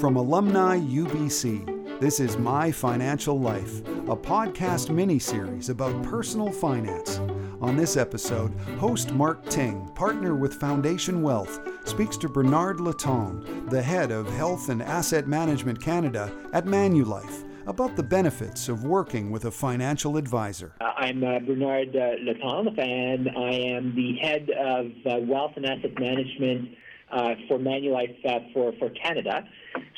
[0.00, 7.18] From Alumni UBC, this is My Financial Life, a podcast mini series about personal finance.
[7.60, 13.82] On this episode, host Mark Ting, partner with Foundation Wealth, speaks to Bernard Letendre, the
[13.82, 19.46] head of Wealth and Asset Management Canada at Manulife, about the benefits of working with
[19.46, 20.74] a financial advisor.
[20.80, 25.98] Uh, I'm uh, Bernard uh, and I am the head of uh, Wealth and Asset
[25.98, 26.68] Management
[27.10, 29.46] uh, for Manulife uh, for, for Canada.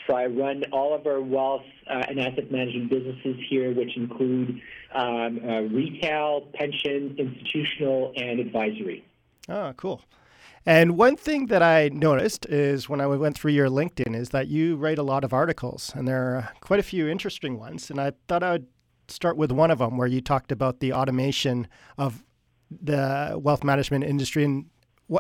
[0.07, 4.61] So I run all of our wealth uh, and asset management businesses here, which include
[4.95, 9.05] um, uh, retail, pension, institutional, and advisory.
[9.49, 10.03] Oh, cool.
[10.67, 14.49] And one thing that I noticed is when I went through your LinkedIn is that
[14.49, 17.91] you write a lot of articles, and there are quite a few interesting ones.
[17.91, 18.67] And I thought I would
[19.09, 21.67] start with one of them where you talked about the automation
[21.97, 22.25] of
[22.71, 24.67] the wealth management industry and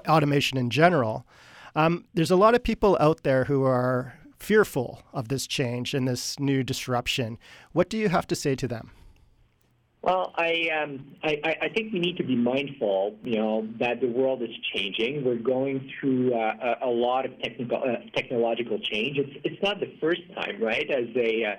[0.08, 1.26] automation in general.
[1.74, 6.08] Um, there's a lot of people out there who are fearful of this change and
[6.08, 7.38] this new disruption.
[7.72, 8.90] What do you have to say to them?
[10.02, 14.06] Well, I, um, I, I think we need to be mindful, you know, that the
[14.06, 15.26] world is changing.
[15.26, 19.18] We're going through uh, a, a, lot of technical uh, technological change.
[19.18, 21.56] It's it's not the first time, right, as a uh,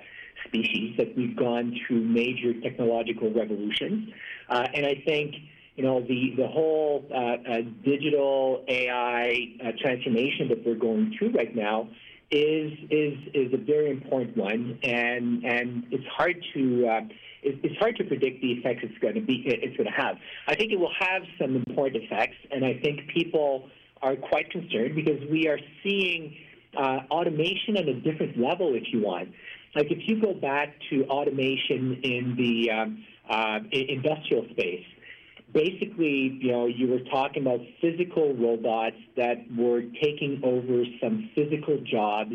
[0.48, 4.08] species that we've gone through major technological revolutions,
[4.48, 5.36] uh, and I think
[5.76, 11.30] you know, the, the whole uh, uh, digital AI uh, transformation that we're going through
[11.32, 11.88] right now
[12.30, 17.00] is, is, is a very important one, and, and it's hard to, uh,
[17.42, 20.16] it's hard to predict the effects it's going to be, it's going to have.
[20.46, 23.68] I think it will have some important effects, and I think people
[24.00, 26.36] are quite concerned because we are seeing
[26.76, 29.30] uh, automation at a different level, if you want.
[29.74, 34.84] Like if you go back to automation in the um, uh, industrial space,
[35.52, 41.78] basically, you know, you were talking about physical robots that were taking over some physical
[41.78, 42.34] jobs.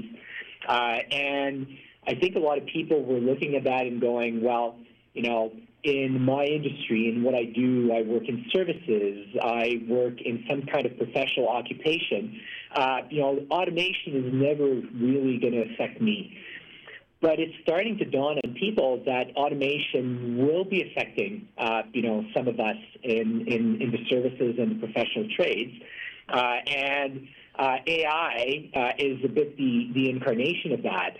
[0.67, 1.67] Uh, and
[2.07, 4.75] I think a lot of people were looking at that and going, well,
[5.13, 5.51] you know,
[5.83, 10.63] in my industry and what I do, I work in services, I work in some
[10.63, 12.39] kind of professional occupation.
[12.75, 16.37] Uh, you know, automation is never really going to affect me.
[17.19, 22.23] But it's starting to dawn on people that automation will be affecting, uh, you know,
[22.35, 25.73] some of us in, in, in the services and the professional trades.
[26.29, 31.17] Uh, and uh, AI uh, is a bit the, the incarnation of that.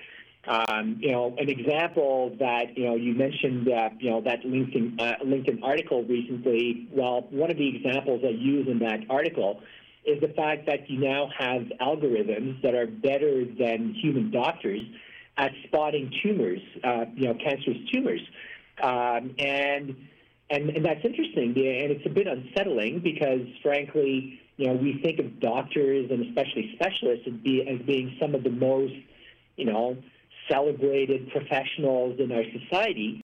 [0.48, 5.02] Um, you know, an example that you know you mentioned uh, you know that LinkedIn
[5.02, 6.88] uh, LinkedIn article recently.
[6.92, 9.62] Well, one of the examples I use in that article
[10.06, 14.82] is the fact that you now have algorithms that are better than human doctors
[15.38, 18.22] at spotting tumors, uh, you know, cancerous tumors.
[18.82, 19.96] Um, and,
[20.50, 25.20] and, and that's interesting, and it's a bit unsettling because, frankly, you know, we think
[25.20, 28.94] of doctors and especially specialists as, be, as being some of the most,
[29.56, 29.98] you know,
[30.50, 33.24] celebrated professionals in our society.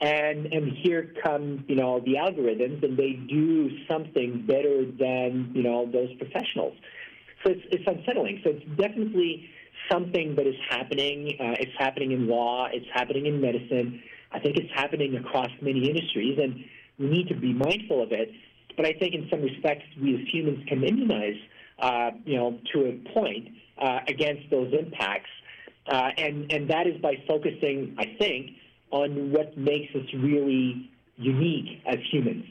[0.00, 5.62] And, and here come, you know, the algorithms, and they do something better than, you
[5.62, 6.76] know, those professionals.
[7.44, 8.40] So it's, it's unsettling.
[8.42, 9.48] So it's definitely
[9.90, 11.36] something that is happening.
[11.40, 12.68] Uh, it's happening in law.
[12.72, 14.02] It's happening in medicine.
[14.32, 16.64] I think it's happening across many industries, and
[16.98, 18.30] we need to be mindful of it.
[18.76, 21.36] But I think in some respects, we as humans can immunize,
[21.78, 25.30] uh, you know, to a point uh, against those impacts.
[25.86, 28.50] Uh, and, and that is by focusing, I think,
[28.90, 32.46] on what makes us really unique as humans.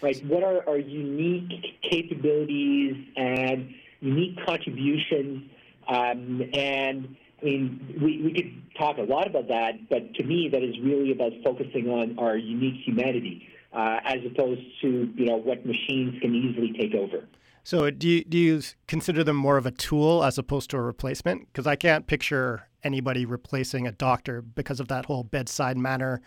[0.00, 0.22] Right?
[0.26, 5.50] What are our unique capabilities and unique contributions
[5.88, 10.48] um, and I mean, we, we could talk a lot about that, but to me,
[10.52, 15.36] that is really about focusing on our unique humanity uh, as opposed to you know
[15.36, 17.26] what machines can easily take over.
[17.64, 20.82] So, do you, do you consider them more of a tool as opposed to a
[20.82, 21.46] replacement?
[21.46, 26.20] Because I can't picture anybody replacing a doctor because of that whole bedside manner.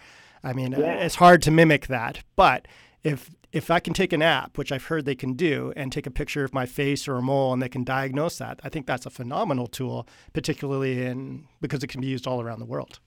[0.43, 0.93] I mean, yeah.
[0.93, 2.23] it's hard to mimic that.
[2.37, 2.67] But
[3.05, 6.05] if if I can take an app, which I've heard they can do, and take
[6.05, 8.85] a picture of my face or a mole and they can diagnose that, I think
[8.85, 12.99] that's a phenomenal tool, particularly in because it can be used all around the world.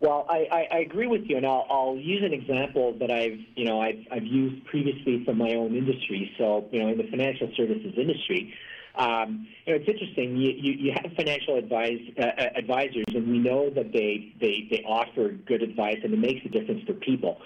[0.00, 3.64] Well, I, I, agree with you, and I'll, I'll, use an example that I've you
[3.66, 6.32] know I've, I've used previously from my own industry.
[6.38, 8.54] So you know in the financial services industry,
[8.98, 10.36] Um, you know, it's interesting.
[10.36, 14.66] You, you, you have financial advise, uh, uh, advisors, and we know that they, they,
[14.70, 17.38] they offer good advice and it makes a difference for people.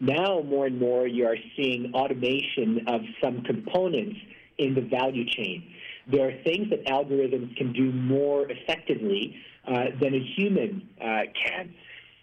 [0.00, 4.16] Now, more and more, you are seeing automation of some components
[4.58, 5.64] in the value chain.
[6.10, 9.36] There are things that algorithms can do more effectively
[9.66, 11.74] uh, than a human uh, can.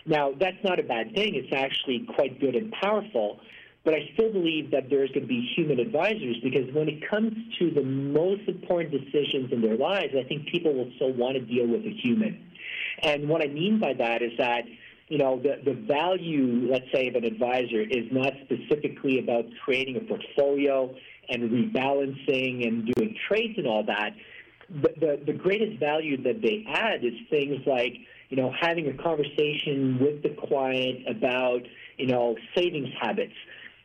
[0.06, 1.36] Now, that's not a bad thing.
[1.36, 3.40] It's actually quite good and powerful.
[3.84, 7.34] But I still believe that there's going to be human advisors because when it comes
[7.60, 11.42] to the most important decisions in their lives, I think people will still want to
[11.42, 12.42] deal with a human.
[13.04, 14.64] And what I mean by that is that
[15.08, 19.98] you know, the, the value, let's say, of an advisor is not specifically about creating
[19.98, 20.94] a portfolio
[21.30, 24.12] and rebalancing and doing trades and all that.
[24.70, 27.94] But the, the greatest value that they add is things like,
[28.30, 31.62] you know, having a conversation with the client about,
[31.98, 33.34] you know, savings habits.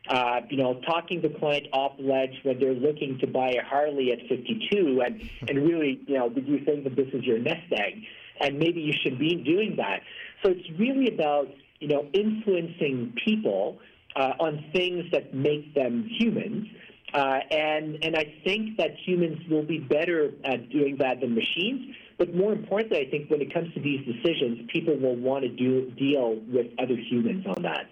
[0.09, 3.63] Uh, you know, talking to the client off ledge when they're looking to buy a
[3.63, 7.37] Harley at 52, and and really, you know, did you think that this is your
[7.37, 8.01] nest egg?
[8.39, 10.01] And maybe you should be doing that.
[10.43, 11.47] So it's really about
[11.79, 13.79] you know influencing people
[14.15, 16.67] uh, on things that make them humans.
[17.13, 21.95] Uh, and and I think that humans will be better at doing that than machines.
[22.17, 25.49] But more importantly, I think when it comes to these decisions, people will want to
[25.49, 27.87] do, deal with other humans on that.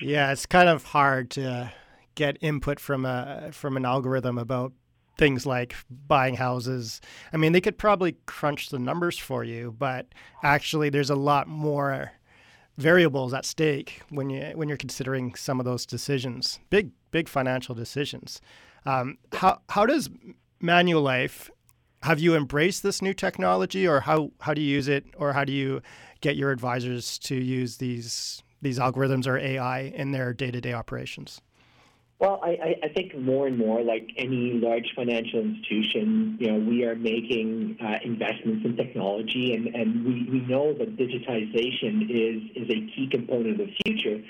[0.00, 1.70] Yeah, it's kind of hard to
[2.14, 4.72] get input from a from an algorithm about
[5.22, 5.76] things like
[6.08, 7.00] buying houses.
[7.32, 10.08] I mean, they could probably crunch the numbers for you, but
[10.42, 12.10] actually, there's a lot more
[12.76, 16.58] variables at stake when you when you're considering some of those decisions.
[16.70, 18.40] Big big financial decisions.
[18.84, 20.10] Um, how how does
[20.60, 21.50] Manulife
[22.02, 25.44] have you embraced this new technology, or how how do you use it, or how
[25.44, 25.82] do you
[26.20, 30.72] get your advisors to use these these algorithms or AI in their day to day
[30.72, 31.40] operations?
[32.22, 36.84] Well, I, I think more and more, like any large financial institution, you know, we
[36.84, 42.70] are making uh, investments in technology, and, and we, we know that digitization is, is
[42.70, 44.22] a key component of the future.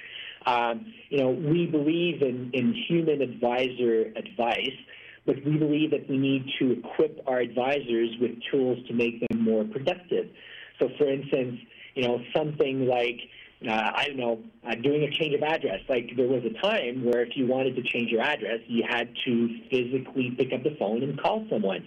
[0.47, 4.79] Um, you know, we believe in, in human advisor advice,
[5.27, 9.43] but we believe that we need to equip our advisors with tools to make them
[9.43, 10.31] more productive.
[10.79, 11.61] So, for instance,
[11.95, 13.21] you know, something like
[13.69, 15.81] uh, I don't know, uh, doing a change of address.
[15.89, 19.09] Like there was a time where if you wanted to change your address, you had
[19.25, 21.87] to physically pick up the phone and call someone.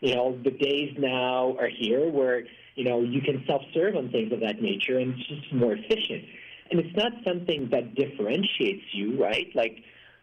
[0.00, 4.32] You know, the days now are here where, you know, you can self-serve on things
[4.32, 6.24] of that nature and it's just more efficient.
[6.70, 9.48] And it's not something that differentiates you, right?
[9.54, 9.76] Like,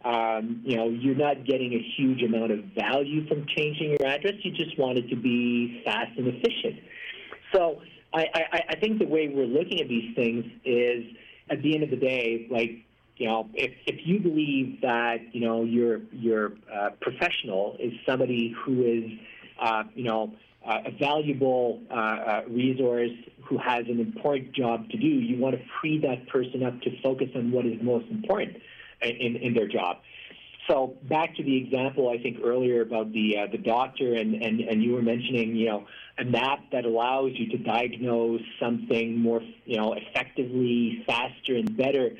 [0.03, 4.35] um, you know, you're not getting a huge amount of value from changing your address.
[4.43, 6.79] You just want it to be fast and efficient.
[7.53, 7.81] So
[8.13, 11.05] I, I, I think the way we're looking at these things is
[11.49, 12.85] at the end of the day, like,
[13.17, 18.55] you know, if, if you believe that, you know, your, your uh, professional is somebody
[18.63, 19.19] who is,
[19.61, 20.33] uh, you know,
[20.65, 23.11] uh, a valuable uh, uh, resource
[23.45, 27.01] who has an important job to do, you want to free that person up to
[27.01, 28.57] focus on what is most important
[29.01, 29.97] in, in their job.
[30.69, 34.59] So back to the example I think earlier about the uh, the doctor and, and,
[34.61, 35.87] and you were mentioning you know
[36.19, 42.11] a map that allows you to diagnose something more you know effectively, faster and better.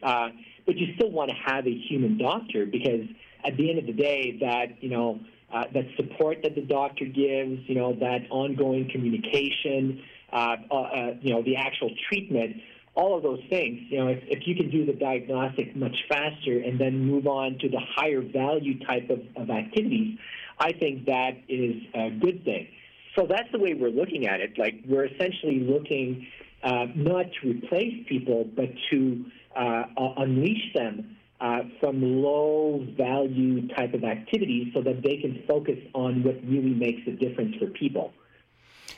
[0.00, 0.28] Uh,
[0.64, 3.06] but you still want to have a human doctor because
[3.44, 5.18] at the end of the day, that you know
[5.52, 11.14] uh, that support that the doctor gives, you know that ongoing communication, uh, uh, uh
[11.20, 12.56] you know the actual treatment
[12.98, 16.58] all of those things, you know, if, if you can do the diagnostic much faster
[16.58, 20.18] and then move on to the higher value type of, of activities,
[20.58, 22.66] I think that is a good thing.
[23.16, 24.58] So that's the way we're looking at it.
[24.58, 26.26] Like we're essentially looking
[26.64, 29.24] uh, not to replace people, but to
[29.54, 29.84] uh,
[30.16, 36.24] unleash them uh, from low value type of activities so that they can focus on
[36.24, 38.12] what really makes a difference for people.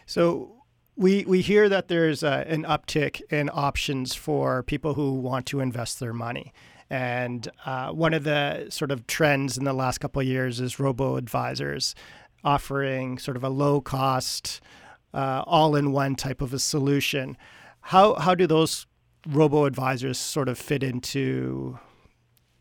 [0.07, 0.60] So
[1.01, 5.61] we we hear that there's a, an uptick in options for people who want to
[5.61, 6.53] invest their money.
[6.91, 10.79] And uh, one of the sort of trends in the last couple of years is
[10.79, 11.95] robo advisors
[12.45, 14.61] offering sort of a low cost,
[15.15, 17.37] uh, all in one type of a solution.
[17.81, 18.87] How, how do those
[19.27, 21.79] robo advisors sort of fit into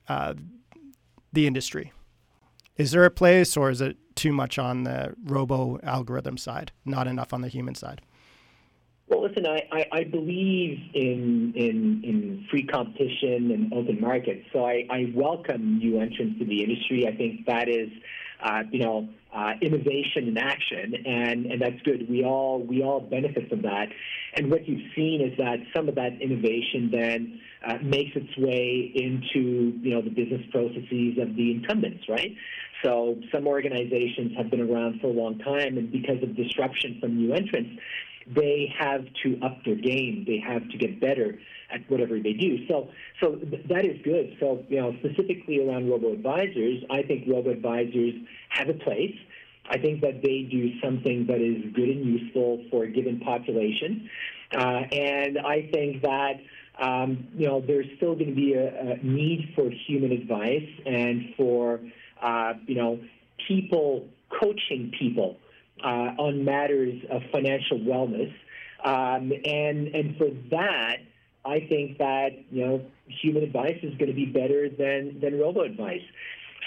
[0.08, 0.36] uh,
[1.34, 1.92] the industry?
[2.78, 7.08] Is there a place or is it too much on the robo algorithm side, not
[7.08, 8.02] enough on the human side?
[9.10, 14.46] Well, listen, I, I, I, believe in, in, in free competition and open markets.
[14.54, 17.08] So I, I welcome new entrants to the industry.
[17.12, 17.90] I think that is,
[18.44, 22.08] uh, you know, uh, innovation in action, and, and that's good.
[22.08, 23.88] We all we all benefit from that.
[24.36, 28.92] And what you've seen is that some of that innovation then uh, makes its way
[28.96, 32.36] into you know the business processes of the incumbents, right?
[32.84, 37.18] So some organizations have been around for a long time, and because of disruption from
[37.18, 37.80] new entrants,
[38.36, 40.24] they have to up their game.
[40.28, 41.40] They have to get better
[41.72, 42.68] at whatever they do.
[42.68, 42.90] So,
[43.22, 44.38] so th- that is good.
[44.40, 48.14] So, you know, specifically around robo advisors, I think robo advisors
[48.50, 49.16] have a place.
[49.70, 54.10] I think that they do something that is good and useful for a given population,
[54.56, 56.40] uh, and I think that.
[56.82, 61.34] Um, you know, there's still going to be a, a need for human advice and
[61.36, 61.82] for,
[62.22, 63.02] uh, you know,
[63.50, 64.08] people
[64.40, 65.36] coaching people
[65.84, 68.34] on matters of financial wellness.
[68.84, 70.98] Um, and, and for that,
[71.46, 75.62] I think that, you know, human advice is going to be better than, than robo
[75.62, 76.02] advice.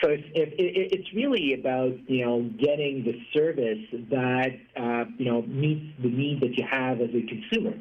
[0.03, 5.43] So if, it, it's really about, you know, getting the service that, uh, you know,
[5.43, 7.75] meets the need that you have as a consumer.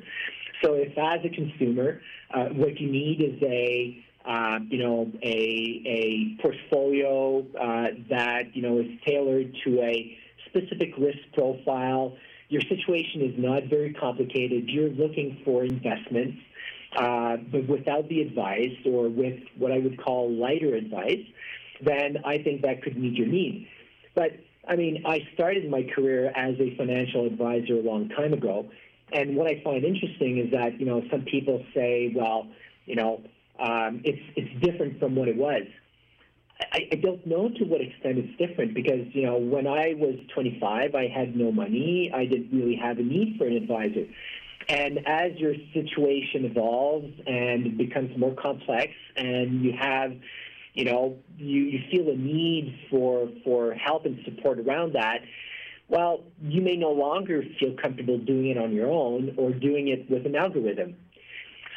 [0.63, 2.01] So if as a consumer,
[2.33, 8.61] uh, what you need is a, uh, you know, a, a portfolio uh, that, you
[8.61, 10.17] know, is tailored to a
[10.51, 12.15] specific risk profile.
[12.49, 14.67] Your situation is not very complicated.
[14.67, 16.37] You're looking for investments,
[16.95, 21.25] uh, but without the advice or with what I would call lighter advice,
[21.81, 23.67] then I think that could meet your need.
[24.15, 24.31] But
[24.67, 28.69] I mean, I started my career as a financial advisor a long time ago,
[29.11, 32.47] and what I find interesting is that you know some people say, well,
[32.85, 33.21] you know,
[33.59, 35.63] um, it's it's different from what it was.
[36.71, 40.15] I, I don't know to what extent it's different because you know when I was
[40.33, 42.11] 25, I had no money.
[42.13, 44.05] I didn't really have a need for an advisor.
[44.69, 50.13] And as your situation evolves and becomes more complex, and you have,
[50.73, 55.21] you know, you, you feel a need for for help and support around that,
[55.89, 60.09] well, you may no longer feel comfortable doing it on your own or doing it
[60.09, 60.95] with an algorithm.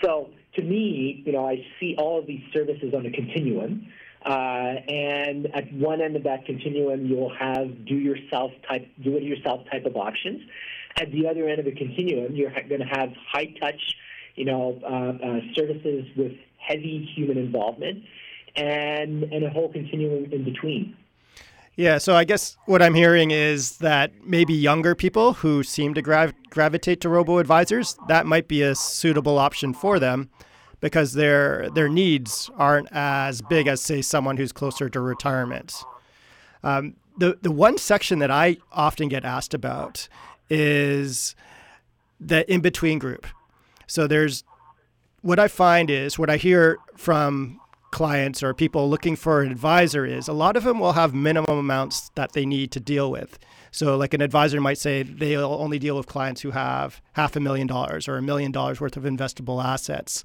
[0.03, 3.89] So to me, you know, I see all of these services on a continuum.
[4.25, 9.23] Uh, and at one end of that continuum, you'll have do yourself type, do it
[9.23, 10.41] yourself type of options.
[10.97, 13.97] At the other end of the continuum, you're going to have high touch,
[14.37, 18.05] you know, uh, uh, services with heavy human involvement,
[18.57, 20.97] and and a whole continuum in between.
[21.77, 26.03] Yeah, so I guess what I'm hearing is that maybe younger people who seem to
[26.03, 30.31] grav- gravitate to robo advisors, that might be a suitable option for them
[30.85, 35.83] because their their needs aren't as big as say someone who's closer to retirement.
[36.63, 40.11] Um, the the one section that I often get asked about
[40.51, 41.35] is
[42.21, 43.27] the in between group.
[43.87, 44.45] So there's
[45.23, 47.59] what I find is what I hear from
[47.91, 51.57] clients or people looking for an advisor is a lot of them will have minimum
[51.57, 53.39] amounts that they need to deal with.
[53.71, 57.41] So, like an advisor might say they'll only deal with clients who have half a
[57.41, 60.25] million dollars or a million dollars worth of investable assets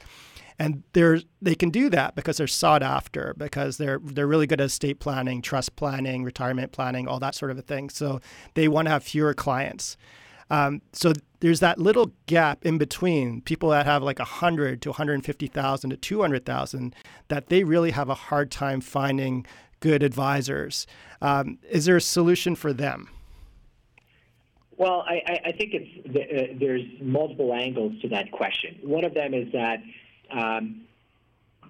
[0.60, 4.60] and they're they can do that because they're sought after because they're they're really good
[4.60, 7.89] at estate planning, trust planning, retirement planning, all that sort of a thing.
[7.89, 8.20] So
[8.54, 9.96] they want to have fewer clients.
[10.51, 15.89] Um, so there's that little gap in between people that have like 100 to 150,000
[15.92, 16.96] to 200,000
[17.28, 19.46] that they really have a hard time finding
[19.80, 20.88] good advisors.
[21.22, 23.10] Um, is there a solution for them?
[24.75, 28.80] Well, I, I think it's uh, there's multiple angles to that question.
[28.82, 29.80] One of them is that
[30.32, 30.82] um,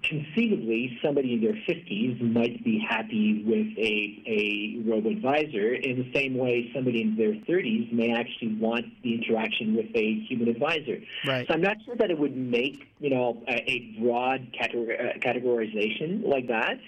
[0.02, 6.10] conceivably, somebody in their 50s might be happy with a, a robo advisor in the
[6.14, 10.98] same way somebody in their 30s may actually want the interaction with a human advisor.
[11.26, 11.46] Right.
[11.46, 15.18] So I'm not sure that it would make you know a, a broad categor- uh,
[15.18, 16.80] categorization like that.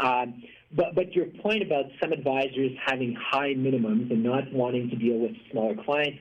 [0.00, 0.42] Um,
[0.74, 5.18] but, but your point about some advisors having high minimums and not wanting to deal
[5.18, 6.18] with smaller clients,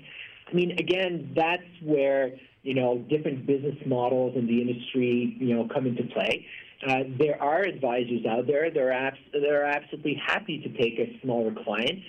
[0.48, 5.68] I mean, again, that's where you know, different business models in the industry, you know,
[5.72, 6.46] come into play.
[6.88, 10.98] Uh, there are advisors out there that are, abs- that are absolutely happy to take
[10.98, 12.00] a smaller client.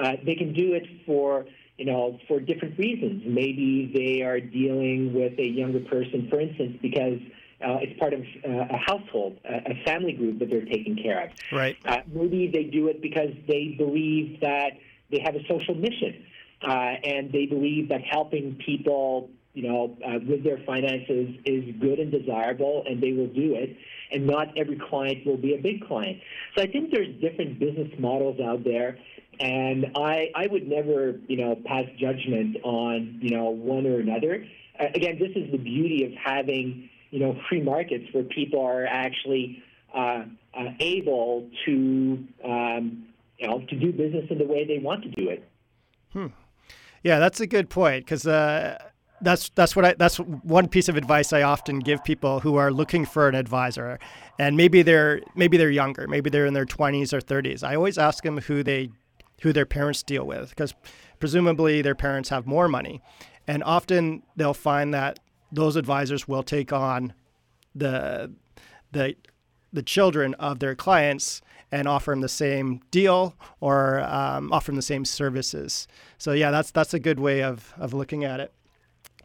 [0.00, 1.46] Uh, they can do it for,
[1.78, 3.22] you know, for different reasons.
[3.26, 7.20] Maybe they are dealing with a younger person, for instance, because
[7.60, 11.24] uh, it's part of uh, a household, a, a, family group that they're taking care
[11.24, 11.30] of.
[11.52, 11.76] Right.
[11.84, 14.72] Uh, maybe they do it because they believe that
[15.10, 16.24] they have a social mission,
[16.62, 16.70] uh,
[17.04, 22.10] and they believe that helping people you know, uh, with their finances is good and
[22.10, 23.76] desirable, and they will do it.
[24.10, 26.20] And not every client will be a big client.
[26.56, 28.98] So I think there's different business models out there,
[29.40, 34.44] and I I would never you know pass judgment on you know one or another.
[34.78, 38.86] Uh, again, this is the beauty of having you know free markets where people are
[38.86, 39.62] actually
[39.94, 40.24] uh,
[40.58, 43.06] uh able to um,
[43.38, 45.48] you know to do business in the way they want to do it.
[46.12, 46.26] Hmm.
[47.04, 48.78] Yeah, that's a good point because uh,
[49.24, 52.70] that's that's what I that's one piece of advice I often give people who are
[52.70, 53.98] looking for an advisor,
[54.38, 57.64] and maybe they're maybe they're younger, maybe they're in their 20s or 30s.
[57.64, 58.90] I always ask them who they
[59.42, 60.74] who their parents deal with because
[61.18, 63.00] presumably their parents have more money,
[63.46, 65.18] and often they'll find that
[65.50, 67.14] those advisors will take on
[67.74, 68.30] the
[68.92, 69.16] the
[69.72, 74.76] the children of their clients and offer them the same deal or um, offer them
[74.76, 75.88] the same services.
[76.18, 78.52] So yeah, that's that's a good way of, of looking at it.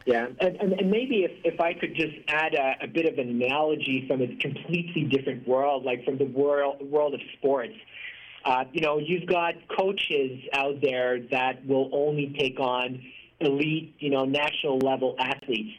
[0.06, 3.18] Yeah, and, and, and maybe if, if I could just add a, a, bit of
[3.18, 7.74] an analogy from a completely different world, like from the world world of sports.
[8.42, 13.02] Uh, you know, you've got coaches out there that will only take on
[13.40, 15.76] elite, you know, national level athletes.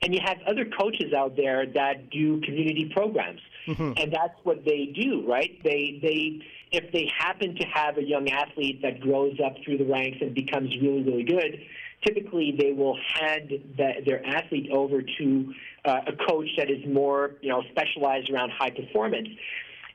[0.00, 3.40] And you have other coaches out there that do community programs.
[3.66, 3.92] Mm-hmm.
[3.96, 5.58] And that's what they do, right?
[5.62, 9.84] They they if they happen to have a young athlete that grows up through the
[9.84, 11.60] ranks and becomes really really good,
[12.04, 17.32] typically they will hand the, their athlete over to uh, a coach that is more
[17.40, 19.28] you know specialized around high performance.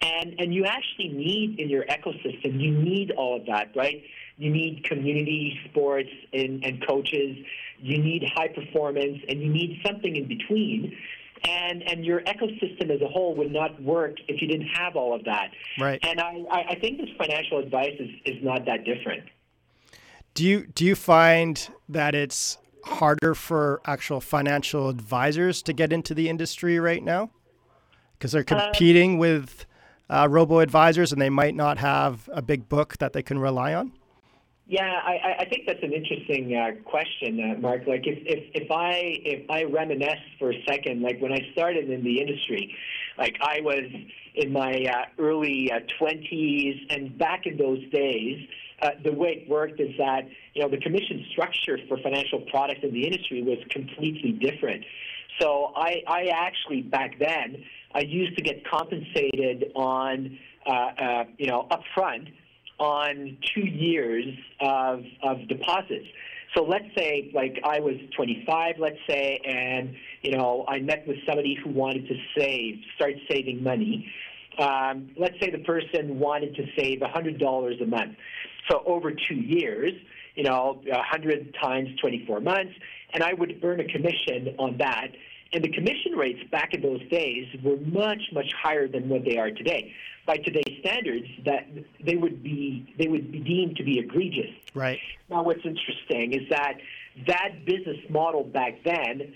[0.02, 4.04] And and you actually need in your ecosystem you need all of that, right?
[4.38, 7.38] You need community sports and, and coaches.
[7.80, 10.98] You need high performance, and you need something in between
[11.46, 15.14] and and your ecosystem as a whole would not work if you didn't have all
[15.14, 15.52] of that.
[15.80, 16.00] Right.
[16.04, 19.24] And I, I think this financial advice is, is not that different.
[20.34, 26.14] Do you do you find that it's harder for actual financial advisors to get into
[26.14, 27.30] the industry right now
[28.18, 29.66] because they're um, competing with
[30.10, 33.74] uh, robo advisors and they might not have a big book that they can rely
[33.74, 33.92] on?
[34.66, 37.86] Yeah, I, I think that's an interesting uh, question, uh, Mark.
[37.86, 41.90] Like, if, if, if I if I reminisce for a second, like when I started
[41.90, 42.74] in the industry,
[43.18, 43.84] like I was
[44.36, 48.48] in my uh, early uh, twenties, and back in those days,
[48.84, 52.82] uh, the way it worked is that you know the commission structure for financial products
[52.84, 54.84] in the industry was completely different.
[55.40, 57.64] So I, I actually back then
[57.96, 60.38] I used to get compensated on
[60.68, 62.28] uh, uh, you know upfront
[62.80, 64.26] on two years
[64.60, 66.08] of, of deposits.
[66.56, 71.18] So let's say, like, I was 25, let's say, and, you know, I met with
[71.26, 74.12] somebody who wanted to save, start saving money.
[74.60, 78.16] Um, let's say the person wanted to save $100 a month.
[78.70, 79.94] So over two years,
[80.36, 82.74] you know, 100 times 24 months,
[83.14, 85.10] and I would earn a commission on that.
[85.54, 89.38] And the commission rates back in those days were much, much higher than what they
[89.38, 89.94] are today.
[90.26, 91.68] By today's standards, that
[92.04, 94.50] they would be they would be deemed to be egregious.
[94.74, 95.00] Right.
[95.30, 96.78] Now, what's interesting is that
[97.28, 99.34] that business model back then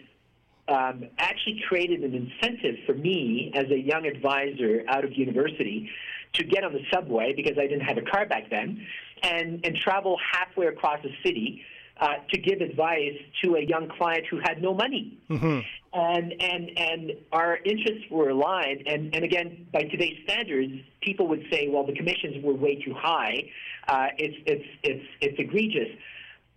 [0.67, 5.89] um, actually created an incentive for me as a young advisor out of university
[6.33, 8.85] to get on the subway because I didn't have a car back then
[9.23, 11.61] and, and travel halfway across the city
[11.99, 15.17] uh, to give advice to a young client who had no money.
[15.29, 15.59] Mm-hmm.
[15.93, 18.87] And, and, and our interests were aligned.
[18.87, 22.93] And, and again, by today's standards, people would say, well, the commissions were way too
[22.93, 23.49] high.
[23.87, 25.89] Uh, it's, it's, it's, it's egregious.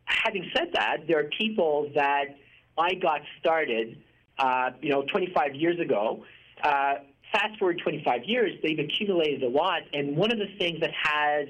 [0.05, 2.25] Having said that, there are people that
[2.77, 3.97] I got started,
[4.39, 6.25] uh, you know, 25 years ago.
[6.63, 6.95] Uh,
[7.33, 9.83] fast forward 25 years, they've accumulated a lot.
[9.93, 11.49] And one of the things that has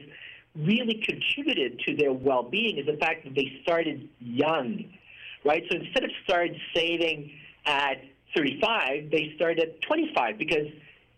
[0.56, 4.84] really contributed to their well-being is the fact that they started young,
[5.44, 5.62] right?
[5.70, 7.30] So instead of started saving
[7.66, 8.02] at
[8.34, 10.66] 35, they started at 25 because,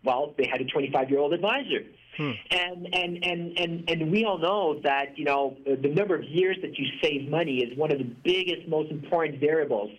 [0.05, 1.85] well, they had a 25-year-old advisor.
[2.17, 2.31] Hmm.
[2.51, 6.59] And, and, and, and, and we all know that, you know, the number of years
[6.61, 9.91] that you save money is one of the biggest, most important variables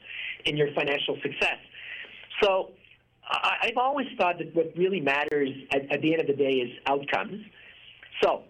[0.45, 1.57] in your financial success.
[2.41, 2.71] So
[3.27, 6.71] I've always thought that what really matters at, at the end of the day is
[6.85, 7.43] outcomes.
[8.21, 8.43] So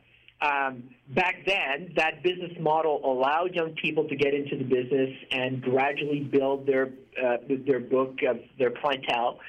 [0.44, 0.84] um,
[1.16, 6.20] back then, that business model allowed young people to get into the business and gradually
[6.20, 6.90] build their
[7.24, 9.40] uh, their book of their clientele.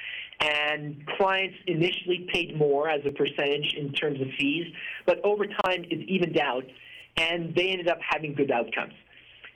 [0.40, 4.72] And clients initially paid more as a percentage in terms of fees,
[5.06, 6.64] but over time it evened out,
[7.16, 8.94] and they ended up having good outcomes.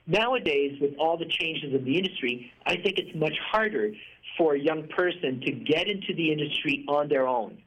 [0.06, 3.92] Nowadays, with all the changes in the industry, I think it's much harder
[4.38, 7.58] for a young person to get into the industry on their own.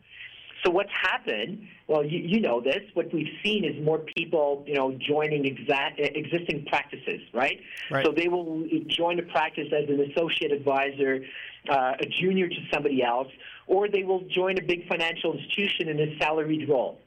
[0.63, 1.67] So what's happened?
[1.87, 2.81] Well, you, you know this.
[2.93, 7.59] What we've seen is more people, you know, joining exact, existing practices, right?
[7.89, 8.05] right?
[8.05, 11.21] So they will join a practice as an associate advisor,
[11.69, 13.29] uh, a junior to somebody else,
[13.67, 16.99] or they will join a big financial institution in a salaried role.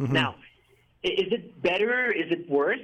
[0.00, 0.12] Mm-hmm.
[0.12, 0.34] Now,
[1.02, 2.06] is it better?
[2.06, 2.80] Or is it worse?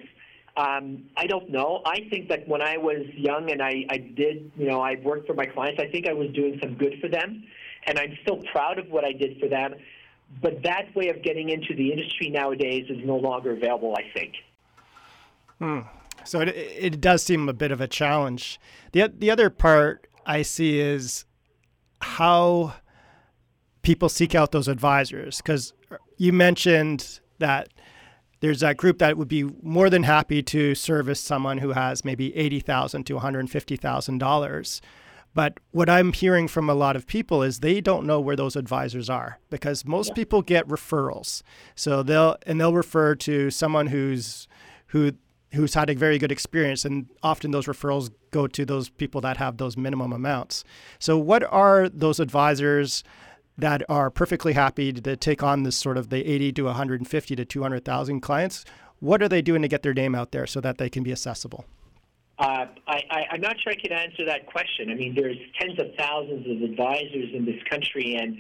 [0.57, 1.83] Um, I don't know.
[1.87, 5.27] I think that when I was young and I, I did, you know, I worked
[5.27, 7.45] for my clients, I think I was doing some good for them.
[7.87, 9.75] And I'm still proud of what I did for them.
[10.41, 14.35] But that way of getting into the industry nowadays is no longer available, I think.
[15.59, 15.81] Hmm.
[16.25, 18.61] So it, it does seem a bit of a challenge.
[18.93, 21.25] The, the other part I see is
[22.01, 22.75] how
[23.83, 25.39] people seek out those advisors.
[25.39, 25.73] Because
[26.17, 27.69] you mentioned that
[28.41, 32.33] there's that group that would be more than happy to service someone who has maybe
[32.33, 34.81] $80,000 to $150,000
[35.35, 38.57] but what I'm hearing from a lot of people is they don't know where those
[38.57, 40.15] advisors are because most yeah.
[40.15, 41.43] people get referrals.
[41.75, 44.47] So they'll and they'll refer to someone who's
[44.89, 45.13] who
[45.55, 49.37] who's had a very good experience and often those referrals go to those people that
[49.37, 50.65] have those minimum amounts.
[50.99, 53.05] So what are those advisors
[53.59, 57.45] that are perfectly happy to take on this sort of the 80 to 150 to
[57.45, 58.65] 200,000 clients?
[59.01, 61.13] What are they doing to get their name out there so that they can be
[61.13, 61.67] accessible?
[62.43, 64.91] Uh, I, am not sure I could answer that question.
[64.91, 68.37] I mean, there's tens of thousands of advisors in this country, and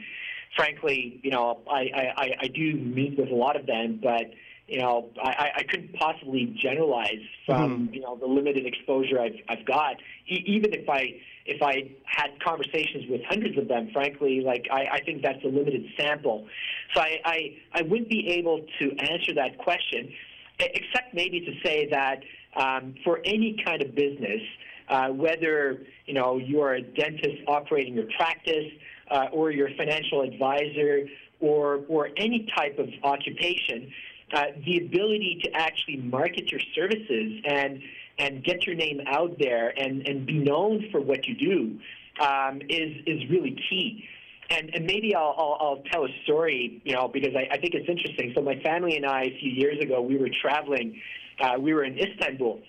[0.56, 4.32] frankly, you know, I, I, I do meet with a lot of them, but
[4.66, 7.94] you know, I, I couldn't possibly generalize from mm-hmm.
[7.94, 9.96] you know the limited exposure I've, I've got.
[10.26, 14.86] E- even if I if I had conversations with hundreds of them, frankly, like I,
[14.94, 16.48] I think that's a limited sample.
[16.94, 20.12] So I, I I wouldn't be able to answer that question,
[20.58, 22.22] except maybe to say that
[22.56, 24.40] um, for any kind of business,
[24.88, 28.66] uh, whether you know you are a dentist operating your practice,
[29.10, 31.06] uh, or you're financial advisor,
[31.40, 33.90] or or any type of occupation,
[34.34, 37.82] uh, the ability to actually market your services and
[38.18, 41.78] and get your name out there and, and be known for what you do
[42.24, 44.04] um, is is really key.
[44.50, 47.72] And, and maybe I'll, I'll, I'll tell a story, you know, because I, I think
[47.72, 48.32] it's interesting.
[48.34, 51.00] So my family and I, a few years ago, we were traveling
[51.40, 52.60] uh, we were in Istanbul,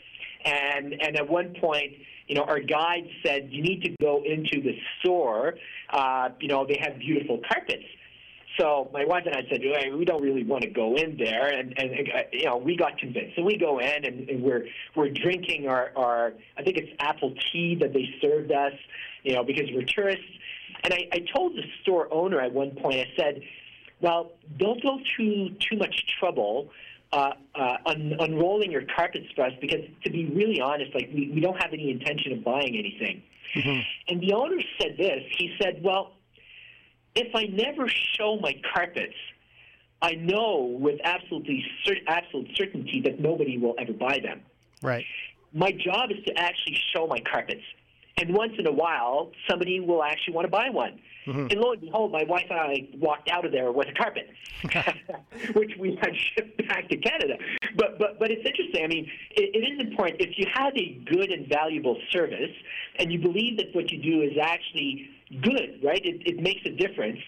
[0.45, 1.93] and and at one point,
[2.27, 5.55] you know, our guide said you need to go into the store.
[5.91, 7.83] Uh, you know, they have beautiful carpets.
[8.59, 11.47] So my wife and I said, hey, we don't really want to go in there,
[11.47, 13.35] and and uh, you know we got convinced.
[13.35, 17.33] So we go in and, and we're we're drinking our our I think it's apple
[17.51, 18.73] tea that they served us,
[19.23, 20.25] you know, because we're tourists.
[20.83, 23.41] And I, I told the store owner at one point, I said,
[24.01, 26.69] well, don't go through too much trouble
[27.13, 31.31] uh, uh, un- unrolling your carpets for us because, to be really honest, like we,
[31.33, 33.21] we don't have any intention of buying anything.
[33.55, 33.79] Mm-hmm.
[34.09, 35.21] And the owner said this.
[35.37, 36.13] He said, "Well,
[37.15, 39.13] if I never show my carpets,
[40.01, 44.41] I know with absolutely cer- absolute certainty that nobody will ever buy them.
[44.81, 45.05] Right.
[45.53, 47.61] My job is to actually show my carpets,
[48.17, 51.47] and once in a while, somebody will actually want to buy one." Mm-hmm.
[51.51, 54.29] And lo and behold, my wife and I walked out of there with a carpet,
[55.55, 57.35] which we had shipped back to Canada.
[57.77, 58.83] But but but it's interesting.
[58.83, 62.51] I mean, it, it is important if you have a good and valuable service,
[62.99, 65.09] and you believe that what you do is actually
[65.41, 66.01] good, right?
[66.03, 67.19] It, it makes a difference.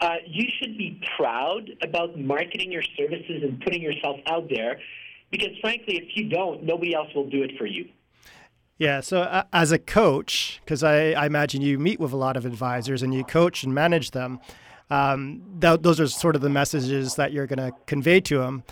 [0.00, 4.78] Uh, you should be proud about marketing your services and putting yourself out there,
[5.30, 7.88] because frankly, if you don't, nobody else will do it for you.
[8.78, 9.00] Yeah.
[9.00, 12.46] So uh, as a coach, because I, I, imagine you meet with a lot of
[12.46, 14.38] advisors and you coach and manage them,
[14.88, 18.62] um, th- those are sort of the messages that you're going to convey to them.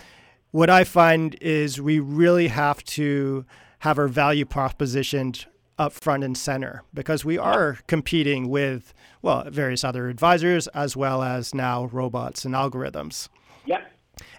[0.51, 3.45] What I find is we really have to
[3.79, 5.45] have our value propositioned
[5.77, 11.21] up front and center because we are competing with well various other advisors as well
[11.21, 13.29] as now robots and algorithms.
[13.65, 13.81] Yeah.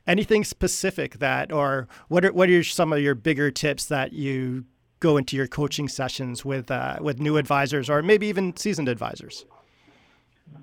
[0.07, 4.65] Anything specific that, or what are what are some of your bigger tips that you
[5.01, 9.45] go into your coaching sessions with uh, with new advisors or maybe even seasoned advisors?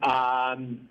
[0.02, 0.89] Um,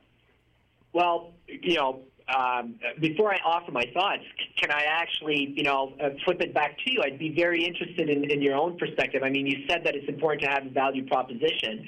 [0.92, 2.00] well, you know,
[2.34, 4.22] um, before I offer my thoughts,
[4.58, 7.02] can I actually, you know, uh, flip it back to you?
[7.04, 9.22] I'd be very interested in, in, your own perspective.
[9.22, 11.86] I mean, you said that it's important to have a value proposition,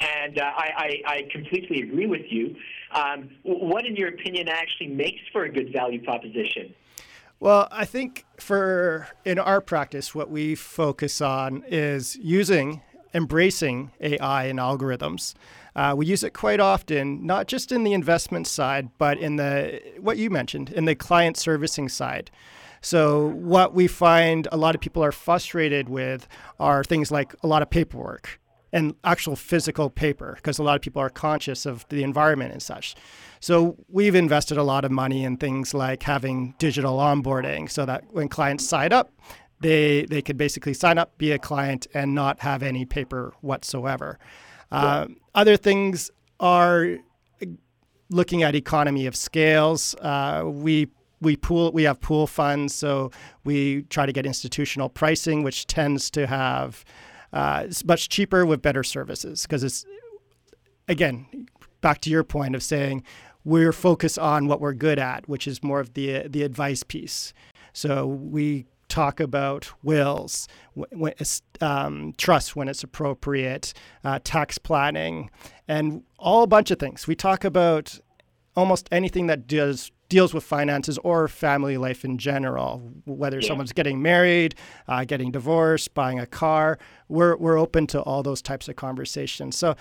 [0.00, 2.54] and uh, I, I, I, completely agree with you.
[2.92, 6.74] Um, what, in your opinion, actually makes for a good value proposition?
[7.40, 12.82] Well, I think for in our practice, what we focus on is using,
[13.14, 15.34] embracing AI and algorithms.
[15.76, 19.80] Uh, we use it quite often, not just in the investment side, but in the
[20.00, 22.32] what you mentioned, in the client servicing side.
[22.80, 26.26] So, what we find a lot of people are frustrated with
[26.58, 28.40] are things like a lot of paperwork
[28.72, 32.62] and actual physical paper, because a lot of people are conscious of the environment and
[32.62, 32.94] such.
[33.40, 38.04] So we've invested a lot of money in things like having digital onboarding so that
[38.10, 39.12] when clients sign up,
[39.60, 44.18] they they could basically sign up, be a client, and not have any paper whatsoever.
[44.70, 44.78] Yeah.
[44.78, 46.98] Uh, other things are
[48.10, 49.94] looking at economy of scales.
[49.96, 50.88] Uh, we
[51.20, 53.10] we pool we have pool funds, so
[53.44, 56.84] we try to get institutional pricing, which tends to have
[57.32, 59.84] uh, it's much cheaper with better services because it's
[60.88, 61.46] again
[61.80, 63.02] back to your point of saying
[63.44, 67.32] we're focused on what we're good at, which is more of the the advice piece.
[67.72, 70.48] So we talk about wills,
[71.60, 75.30] um, trust when it's appropriate, uh, tax planning,
[75.68, 77.06] and all a bunch of things.
[77.06, 78.00] We talk about
[78.56, 83.46] almost anything that does deals with finances or family life in general, whether yeah.
[83.46, 84.54] someone's getting married,
[84.86, 86.78] uh, getting divorced, buying a car.
[87.08, 89.56] We're, we're open to all those types of conversations.
[89.56, 89.76] So,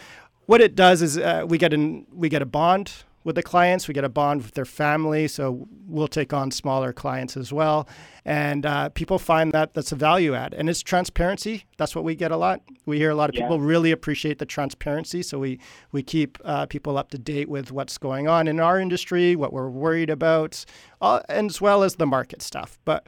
[0.45, 3.89] what it does is uh, we get an, we get a bond with the clients.
[3.89, 7.85] We get a bond with their family, so we'll take on smaller clients as well.
[8.23, 11.65] And uh, people find that that's a value add, and it's transparency.
[11.77, 12.61] That's what we get a lot.
[12.85, 13.41] We hear a lot of yeah.
[13.41, 15.59] people really appreciate the transparency, so we
[15.91, 19.51] we keep uh, people up to date with what's going on in our industry, what
[19.51, 20.63] we're worried about,
[21.01, 22.79] uh, as well as the market stuff.
[22.85, 23.07] But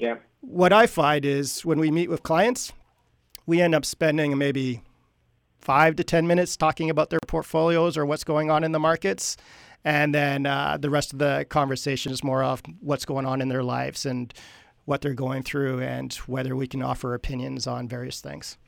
[0.00, 0.16] yeah.
[0.40, 2.72] what I find is when we meet with clients,
[3.46, 4.82] we end up spending maybe
[5.60, 9.36] five to 10 minutes talking about their portfolios or what's going on in the markets.
[9.84, 13.48] And then uh, the rest of the conversation is more of what's going on in
[13.48, 14.32] their lives and
[14.84, 18.58] what they're going through and whether we can offer opinions on various things.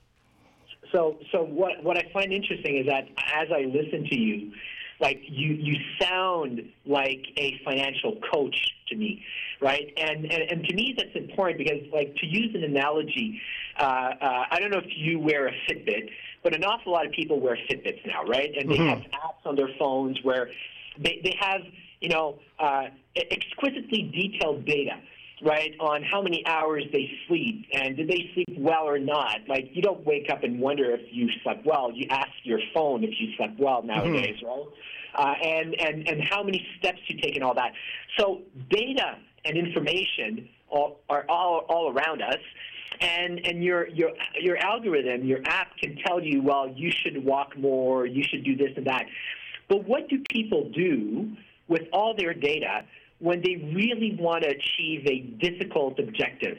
[0.92, 4.52] So, so what, what I find interesting is that as I listen to you,
[5.00, 8.56] like you, you sound like a financial coach
[8.88, 9.24] to me,
[9.60, 9.92] right?
[9.96, 13.40] And, and, and to me, that's important because, like, to use an analogy,
[13.80, 16.08] uh, uh, I don't know if you wear a Fitbit,
[16.42, 18.52] but an awful lot of people wear Fitbits now, right?
[18.58, 18.88] And they mm-hmm.
[18.88, 20.50] have apps on their phones where
[20.98, 21.60] they, they have,
[22.00, 24.98] you know, uh, exquisitely detailed data
[25.44, 29.40] right, on how many hours they sleep and did they sleep well or not.
[29.48, 31.90] Like, you don't wake up and wonder if you slept well.
[31.92, 33.88] You ask your phone if you slept well mm-hmm.
[33.88, 34.46] nowadays, mm-hmm.
[34.46, 34.66] right?
[35.14, 37.72] Uh, and, and, and how many steps you take and all that.
[38.18, 42.38] So, data and information all, are all, all around us
[43.02, 44.10] and and your your
[44.40, 48.56] your algorithm, your app can tell you, well, you should walk more, you should do
[48.56, 49.06] this and that.
[49.68, 51.32] But what do people do
[51.68, 52.84] with all their data
[53.18, 56.58] when they really want to achieve a difficult objective?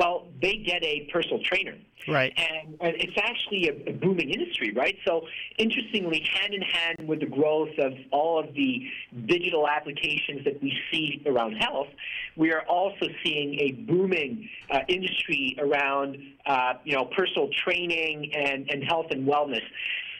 [0.00, 1.76] Well, they get a personal trainer.
[2.08, 2.32] Right.
[2.34, 4.96] And, and it's actually a, a, booming industry, right?
[5.06, 5.26] So,
[5.58, 8.86] interestingly, hand in hand with the growth of all of the
[9.26, 11.88] digital applications that we see around health,
[12.34, 18.70] we are also seeing a booming uh, industry around, uh, you know, personal training and,
[18.70, 19.60] and health and wellness.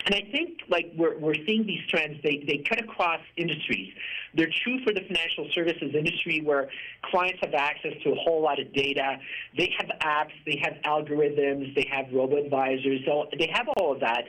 [0.07, 3.93] And I think like we're, we're seeing these trends, they, they cut across industries.
[4.35, 6.71] They're true for the financial services industry where
[7.11, 9.19] clients have access to a whole lot of data.
[9.57, 14.25] They have apps, they have algorithms, they have robo-advisors, so they have all of that.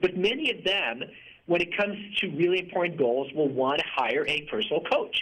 [0.00, 1.02] But many of them,
[1.46, 5.20] when it comes to really important goals, will want to hire a personal coach.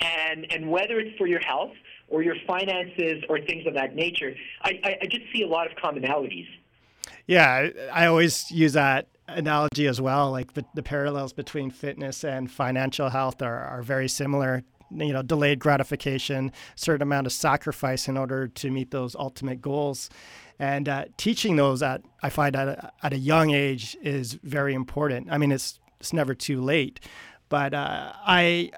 [0.00, 1.72] And, and whether it's for your health
[2.08, 5.66] or your finances or things of that nature, I, I, I just see a lot
[5.66, 6.46] of commonalities.
[7.26, 10.30] Yeah, I always use that analogy as well.
[10.30, 14.62] Like the, the parallels between fitness and financial health are, are very similar.
[14.92, 20.10] You know, delayed gratification, certain amount of sacrifice in order to meet those ultimate goals.
[20.58, 24.74] And uh, teaching those at, I find at a, at a young age is very
[24.74, 25.28] important.
[25.30, 26.98] I mean, it's, it's never too late,
[27.48, 28.72] but uh, I,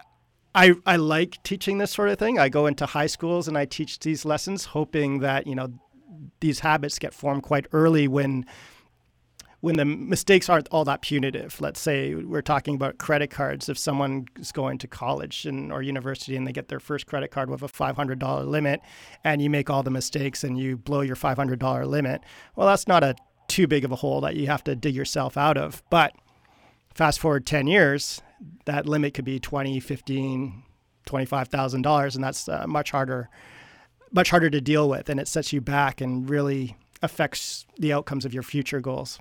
[0.54, 2.38] I, I like teaching this sort of thing.
[2.38, 5.72] I go into high schools and I teach these lessons, hoping that you know
[6.40, 8.44] these habits get formed quite early when
[9.62, 11.60] when the mistakes aren't all that punitive.
[11.60, 13.68] Let's say we're talking about credit cards.
[13.68, 17.30] If someone is going to college and, or university and they get their first credit
[17.30, 18.80] card with a $500 limit,
[19.22, 22.22] and you make all the mistakes and you blow your $500 limit,
[22.56, 23.14] well, that's not a
[23.46, 25.80] too big of a hole that you have to dig yourself out of.
[25.90, 26.12] But
[26.92, 28.20] fast forward 10 years,
[28.64, 30.64] that limit could be 20, 15,
[31.06, 33.30] $25,000, and that's uh, much harder,
[34.10, 38.24] much harder to deal with, and it sets you back and really affects the outcomes
[38.24, 39.20] of your future goals.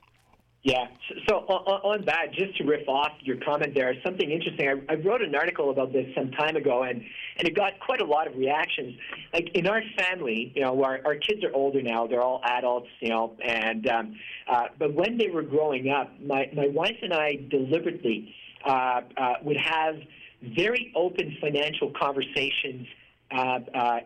[0.63, 0.85] Yeah.
[1.27, 4.67] So, on, on, that, just to riff off your comment there, something interesting.
[4.67, 7.01] I, I, wrote an article about this some time ago, and,
[7.37, 8.95] and it got quite a lot of reactions.
[9.33, 12.89] Like in our family, you know, our, our kids are older now; they're all adults,
[12.99, 13.35] you know.
[13.43, 14.15] And um,
[14.47, 18.31] uh, but when they were growing up, my my wife and I deliberately
[18.63, 19.95] uh, uh, would have
[20.43, 22.85] very open financial conversations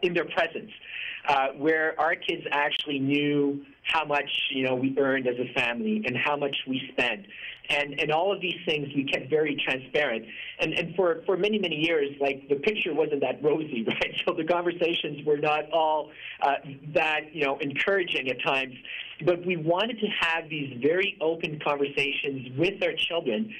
[0.01, 0.71] in their presence,
[1.27, 6.03] uh, where our kids actually knew how much you know we earned as a family
[6.05, 7.25] and how much we spent.
[7.69, 10.25] And and all of these things we kept very transparent.
[10.59, 14.13] And and for for many many years like the picture wasn't that rosy right?
[14.25, 16.11] So the conversations were not all
[16.41, 16.55] uh,
[16.93, 18.75] that you know encouraging at times.
[19.23, 23.53] But we wanted to have these very open conversations with our children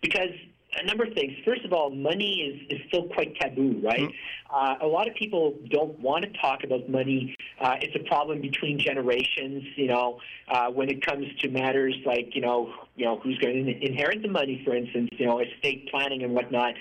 [0.00, 0.30] because
[0.74, 1.32] a number of things.
[1.44, 4.00] First of all, money is, is still quite taboo, right?
[4.00, 4.54] Mm-hmm.
[4.54, 7.36] Uh, a lot of people don't want to talk about money.
[7.60, 12.34] Uh, it's a problem between generations, you know, uh, when it comes to matters like,
[12.34, 15.88] you know, you know, who's going to inherit the money, for instance, you know, estate
[15.90, 16.74] planning and whatnot.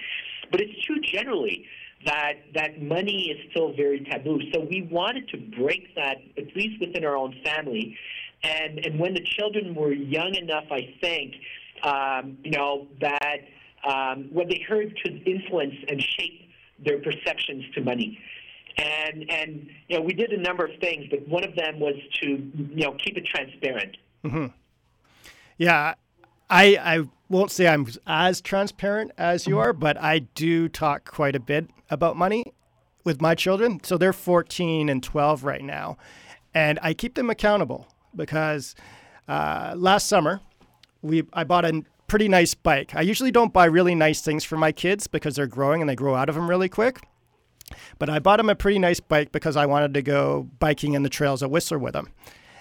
[0.52, 1.66] But it's true generally
[2.06, 4.40] that that money is still very taboo.
[4.54, 7.98] So we wanted to break that, at least within our own family.
[8.44, 11.36] And and when the children were young enough, I think,
[11.84, 13.42] um, you know, that
[13.88, 16.50] um, what they heard could influence and shape
[16.84, 18.20] their perceptions to money.
[18.78, 21.96] And and you know, we did a number of things, but one of them was
[22.22, 23.98] to you know keep it transparent.
[24.24, 24.48] Mm-hmm.
[25.58, 25.96] Yeah,
[26.50, 31.36] I I won't say I'm as transparent as you are, but I do talk quite
[31.36, 32.54] a bit about money
[33.04, 33.82] with my children.
[33.84, 35.98] So they're 14 and 12 right now,
[36.54, 38.76] and I keep them accountable because
[39.28, 40.42] uh, last summer
[41.02, 42.94] we I bought a pretty nice bike.
[42.94, 45.96] I usually don't buy really nice things for my kids because they're growing and they
[45.96, 47.00] grow out of them really quick.
[48.00, 51.04] But I bought him a pretty nice bike because I wanted to go biking in
[51.04, 52.10] the trails at Whistler with him.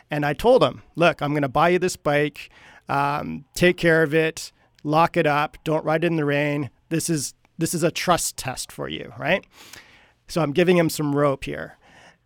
[0.08, 2.48] And I told him, look, I'm going to buy you this bike.
[2.88, 4.52] Um, take care of it.
[4.84, 5.58] Lock it up.
[5.64, 6.70] Don't ride it in the rain.
[6.88, 9.44] This is this is a trust test for you, right?
[10.28, 11.76] So I'm giving him some rope here.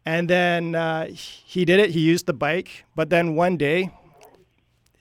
[0.04, 1.90] And then uh, he did it.
[1.92, 2.84] He used the bike.
[2.94, 3.92] But then one day,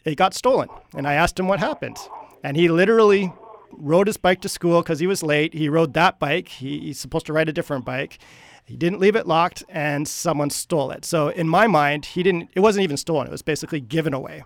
[0.06, 0.70] it got stolen.
[0.96, 1.98] And I asked him what happened.
[2.44, 3.32] And he literally
[3.72, 5.54] rode his bike to school because he was late.
[5.54, 6.48] He rode that bike.
[6.48, 8.20] He, he's supposed to ride a different bike.
[8.66, 11.04] He didn't leave it locked, and someone stole it.
[11.04, 12.50] So in my mind, he didn't.
[12.56, 13.28] It wasn't even stolen.
[13.28, 14.44] It was basically given away.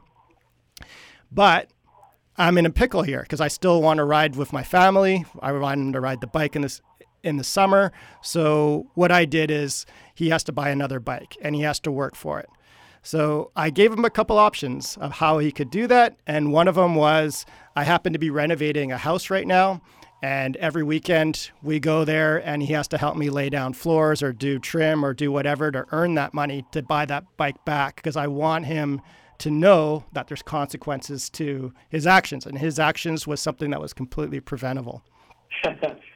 [1.32, 1.70] But
[2.36, 5.26] I'm in a pickle here because I still want to ride with my family.
[5.40, 6.82] I want him to ride the bike in this
[7.24, 7.92] in the summer.
[8.22, 11.92] So what I did is he has to buy another bike and he has to
[11.92, 12.50] work for it.
[13.08, 16.18] So I gave him a couple options of how he could do that.
[16.28, 19.82] And one of them was I happen to be renovating a house right now.
[20.22, 24.22] And every weekend we go there and he has to help me lay down floors
[24.22, 27.96] or do trim or do whatever to earn that money to buy that bike back
[27.96, 29.00] because I want him
[29.38, 32.46] to know that there's consequences to his actions.
[32.46, 35.02] And his actions was something that was completely preventable.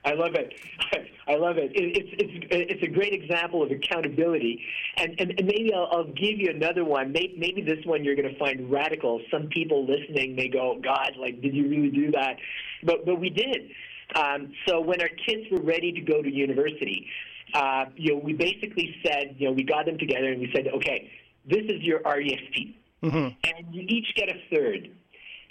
[0.05, 0.53] I love it.
[1.27, 1.71] I love it.
[1.73, 4.61] It's it's it's a great example of accountability,
[4.97, 7.11] and and, and maybe I'll, I'll give you another one.
[7.11, 9.21] Maybe, maybe this one you're going to find radical.
[9.31, 12.37] Some people listening may go, God, like, did you really do that?
[12.83, 13.71] But but we did.
[14.15, 17.07] Um, so when our kids were ready to go to university,
[17.53, 20.67] uh, you know, we basically said, you know, we got them together and we said,
[20.75, 21.09] okay,
[21.45, 23.15] this is your RESP, mm-hmm.
[23.15, 24.89] and you each get a third,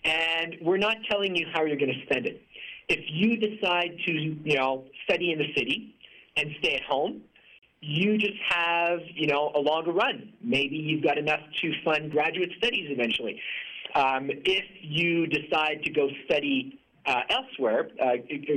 [0.04, 2.42] and we're not telling you how you're going to spend it
[2.90, 5.94] if you decide to, you know, study in the city
[6.36, 7.22] and stay at home,
[7.80, 10.32] you just have, you know, a longer run.
[10.42, 13.40] Maybe you've got enough to fund graduate studies eventually.
[13.94, 18.16] Um, if you decide to go study uh, elsewhere, uh,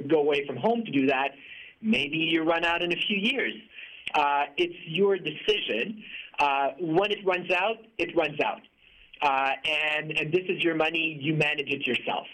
[0.10, 1.30] go away from home to do that,
[1.82, 3.54] maybe you run out in a few years.
[4.16, 6.04] Uh, it's your decision.
[6.40, 8.62] Uh, when it runs out, it runs out.
[9.22, 9.52] Uh,
[9.96, 12.26] and, and this is your money, you manage it yourself.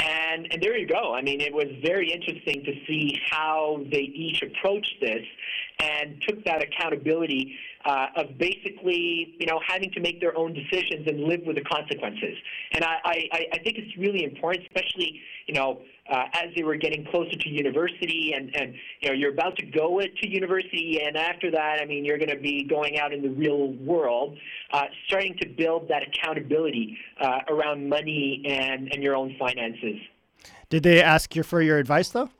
[0.00, 1.14] And, and there you go.
[1.14, 5.24] I mean, it was very interesting to see how they each approached this
[5.78, 11.06] and took that accountability uh, of basically, you know, having to make their own decisions
[11.06, 12.36] and live with the consequences.
[12.72, 16.76] And I, I, I think it's really important, especially, you know, uh, as they were
[16.76, 21.16] getting closer to university and, and, you know, you're about to go to university and
[21.16, 24.36] after that, I mean, you're going to be going out in the real world,
[24.72, 29.96] uh, starting to build that accountability uh, around money and, and your own finances.
[30.68, 32.30] Did they ask you for your advice, though?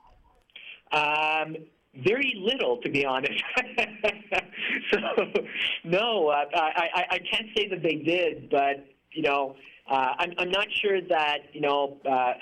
[0.93, 1.57] Um,
[1.95, 3.43] very little, to be honest.
[4.93, 4.99] so,
[5.85, 9.57] no, uh, I, I, I can't say that they did, but, you know,
[9.91, 12.35] uh, I'm, I'm not sure that, you know, uh,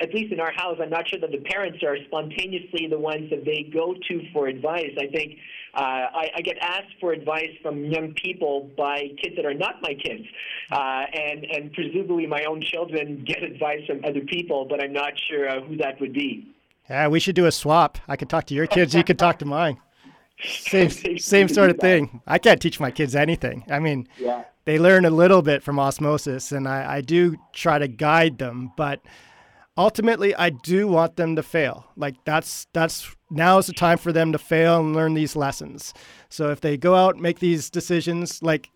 [0.00, 3.30] at least in our house, I'm not sure that the parents are spontaneously the ones
[3.30, 4.90] that they go to for advice.
[4.98, 5.38] I think
[5.74, 9.80] uh, I, I get asked for advice from young people by kids that are not
[9.82, 10.24] my kids.
[10.72, 15.12] Uh, and, and presumably my own children get advice from other people, but I'm not
[15.30, 16.55] sure uh, who that would be.
[16.88, 17.98] Yeah, we should do a swap.
[18.08, 19.78] I could talk to your kids, you could talk to mine.
[20.44, 22.20] Same, same sort of thing.
[22.26, 23.64] I can't teach my kids anything.
[23.70, 24.44] I mean, yeah.
[24.66, 28.70] they learn a little bit from osmosis, and I, I do try to guide them,
[28.76, 29.00] but
[29.78, 31.86] ultimately, I do want them to fail.
[31.96, 35.94] Like that's that's now is the time for them to fail and learn these lessons.
[36.28, 38.70] So if they go out, make these decisions, like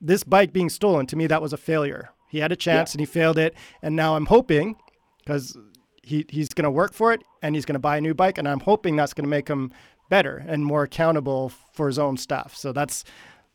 [0.00, 2.10] this bike being stolen, to me that was a failure.
[2.28, 2.94] He had a chance yeah.
[2.94, 4.74] and he failed it, and now I'm hoping
[5.18, 5.56] because
[6.04, 8.38] he, he's going to work for it and he's going to buy a new bike.
[8.38, 9.72] And I'm hoping that's going to make him
[10.08, 12.56] better and more accountable for his own stuff.
[12.56, 13.04] So that's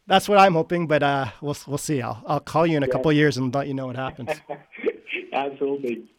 [0.07, 0.87] that's what I'm hoping.
[0.87, 2.01] But uh, we'll we'll see.
[2.01, 2.91] I'll I'll call you in a yeah.
[2.91, 4.29] couple years and let you know what happens.
[5.33, 6.09] Absolutely.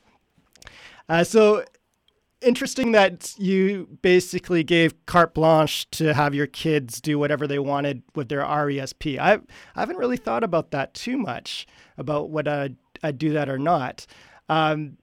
[1.08, 1.64] Uh, so
[2.40, 8.02] interesting that you basically gave carte blanche to have your kids do whatever they wanted
[8.14, 9.18] with their RESP.
[9.18, 11.66] I I haven't really thought about that too much
[11.98, 12.70] about what I
[13.02, 14.06] I do that or not.
[14.48, 14.96] Um,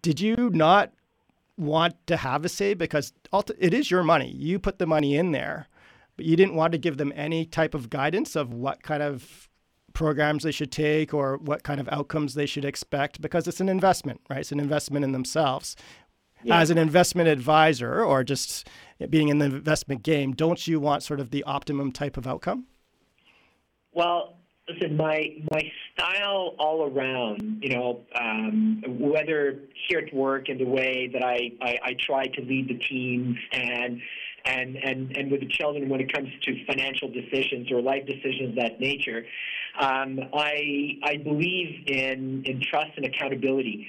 [0.00, 0.92] did you not
[1.56, 3.12] want to have a say because
[3.58, 4.30] it is your money.
[4.30, 5.68] You put the money in there,
[6.16, 9.48] but you didn't want to give them any type of guidance of what kind of
[9.92, 13.68] programs they should take or what kind of outcomes they should expect because it's an
[13.68, 14.40] investment, right?
[14.40, 15.76] It's an investment in themselves.
[16.44, 16.58] Yeah.
[16.58, 18.68] As an investment advisor or just
[19.10, 22.66] being in the investment game, don't you want sort of the optimum type of outcome?
[23.92, 24.38] Well,
[24.68, 25.70] listen, my my
[26.02, 31.52] style all around, you know, um, whether here at work in the way that I,
[31.60, 34.00] I, I try to lead the teams and
[34.44, 38.50] and, and, and with the children when it comes to financial decisions or life decisions
[38.50, 39.24] of that nature.
[39.78, 43.86] Um, I, I believe in, in trust and accountability.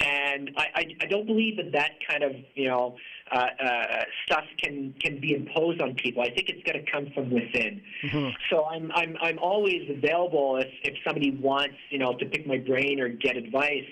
[0.00, 2.96] And I, I, I don't believe that that kind of, you know,
[3.32, 6.22] uh, uh, stuff can can be imposed on people.
[6.22, 7.80] I think it's going to come from within.
[8.02, 8.28] Mm-hmm.
[8.50, 12.58] So I'm I'm I'm always available if if somebody wants you know to pick my
[12.58, 13.86] brain or get advice.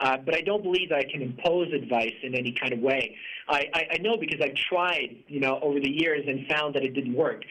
[0.00, 3.14] Uh, but I don't believe that I can impose advice in any kind of way.
[3.48, 6.82] I, I, I know because I've tried, you know, over the years and found that
[6.82, 7.42] it didn't work.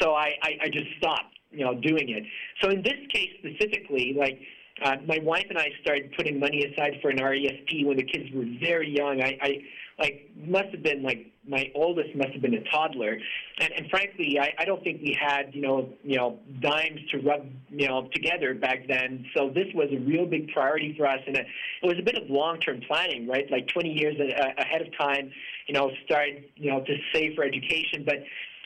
[0.00, 2.24] So I, I, I just stopped, you know, doing it.
[2.60, 4.40] So in this case specifically, like
[4.82, 8.30] uh, my wife and I started putting money aside for an RESP when the kids
[8.34, 9.22] were very young.
[9.22, 9.58] I, I
[9.98, 13.18] like must have been like my oldest must have been a toddler,
[13.60, 17.18] and, and frankly, I, I don't think we had you know you know dimes to
[17.18, 19.24] rub you know together back then.
[19.36, 21.46] So this was a real big priority for us, and it,
[21.82, 23.50] was a bit of long-term planning, right?
[23.50, 24.16] Like 20 years
[24.58, 25.30] ahead of time,
[25.66, 28.16] you know, start you know to save for education, but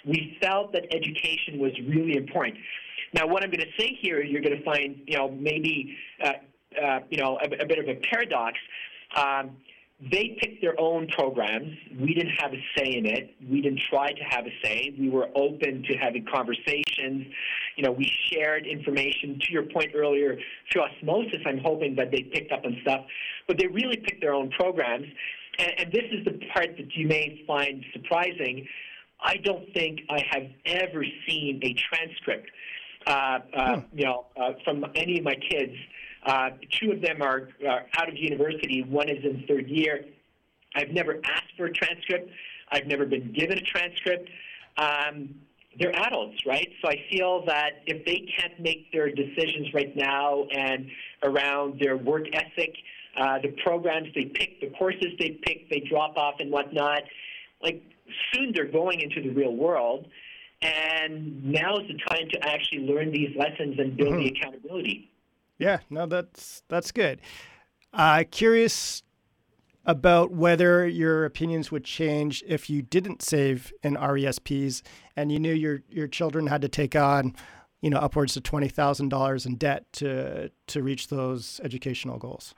[0.07, 2.57] we felt that education was really important.
[3.13, 6.33] Now, what I'm going to say here, you're going to find, you know, maybe, uh,
[6.81, 8.57] uh, you know, a, a, bit of a paradox.
[9.17, 9.57] Um,
[10.01, 11.77] they picked their own programs.
[12.01, 13.35] We didn't have a say in it.
[13.51, 14.95] We didn't try to have a say.
[14.99, 17.27] We were open to having conversations.
[17.77, 19.39] You know, we shared information.
[19.41, 20.39] To your point earlier,
[20.73, 23.05] through osmosis, I'm hoping that they picked up on stuff,
[23.47, 25.07] but they really picked their own programs.
[25.59, 28.67] And, and this is the part that you may find surprising.
[29.23, 32.49] I don't think I have ever seen a transcript,
[33.07, 33.11] uh,
[33.55, 33.99] uh, hmm.
[33.99, 35.75] you know, uh, from any of my kids
[36.25, 38.83] uh, two of them are, are out of university.
[38.83, 40.05] One is in third year.
[40.75, 42.31] I've never asked for a transcript.
[42.71, 44.29] I've never been given a transcript.
[44.77, 45.35] Um,
[45.79, 46.69] they're adults, right?
[46.83, 50.89] So I feel that if they can't make their decisions right now and
[51.23, 52.75] around their work ethic,
[53.17, 57.03] uh, the programs they pick, the courses they pick, they drop off and whatnot,
[57.63, 57.83] like
[58.33, 60.07] soon they're going into the real world.
[60.63, 64.25] And now is the time to actually learn these lessons and build mm-hmm.
[64.25, 65.11] the accountability.
[65.59, 67.21] Yeah, no, that's that's good.
[67.93, 69.03] Uh, curious
[69.87, 74.83] about whether your opinions would change if you didn't save in RESPs
[75.17, 77.35] and you knew your your children had to take on,
[77.81, 82.55] you know, upwards of twenty thousand dollars in debt to to reach those educational goals.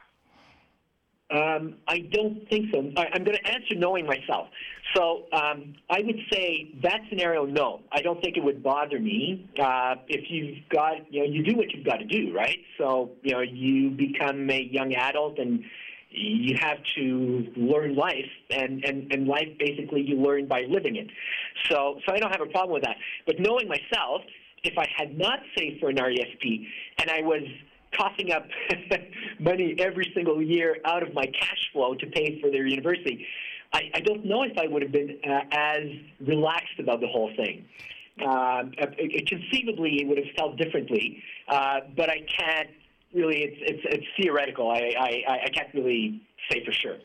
[1.32, 2.80] Um, I don't think so.
[2.96, 4.48] I, am going to answer knowing myself.
[4.94, 7.80] So um, I would say that scenario, no.
[7.90, 9.48] I don't think it would bother me.
[9.58, 12.58] Uh, if you've got, you know, you do what you've got to do, right?
[12.76, 15.64] So, you know, you become a young adult and
[16.10, 21.06] you have to learn life, and, and, and life basically you learn by living it.
[21.70, 22.96] So, so I don't have a problem with that.
[23.24, 24.20] But knowing myself,
[24.62, 26.66] if I had not saved for an RESP
[26.98, 27.42] and I was
[27.96, 28.46] coughing up
[29.40, 33.26] money every single year out of my cash flow to pay for their university.
[33.72, 35.84] I, I don't know if I would have been uh, as
[36.26, 37.64] relaxed about the whole thing.
[38.20, 38.64] Uh,
[38.98, 42.68] it, conceivably, it would have felt differently, uh, but I can't
[43.14, 43.38] really.
[43.38, 44.70] It's it's, it's theoretical.
[44.70, 46.98] I, I I can't really say for sure.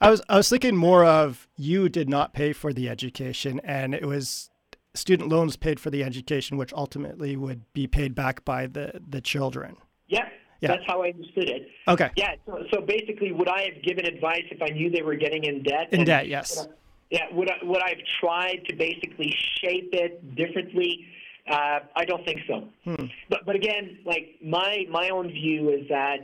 [0.00, 3.94] I was I was thinking more of you did not pay for the education, and
[3.94, 4.48] it was
[4.94, 9.20] student loans paid for the education, which ultimately would be paid back by the the
[9.20, 9.76] children.
[10.08, 10.28] Yeah,
[10.60, 10.68] yeah.
[10.68, 11.68] That's how I understood it.
[11.88, 12.10] Okay.
[12.16, 12.34] Yeah.
[12.46, 15.62] So, so basically, would I have given advice if I knew they were getting in
[15.62, 15.88] debt?
[15.92, 16.66] In debt, yes.
[17.10, 17.26] Yeah.
[17.32, 21.06] Would I, would I have tried to basically shape it differently?
[21.50, 22.68] Uh, I don't think so.
[22.84, 23.06] Hmm.
[23.28, 26.20] But but again, like my my own view is that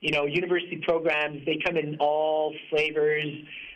[0.00, 3.26] you know university programs they come in all flavors,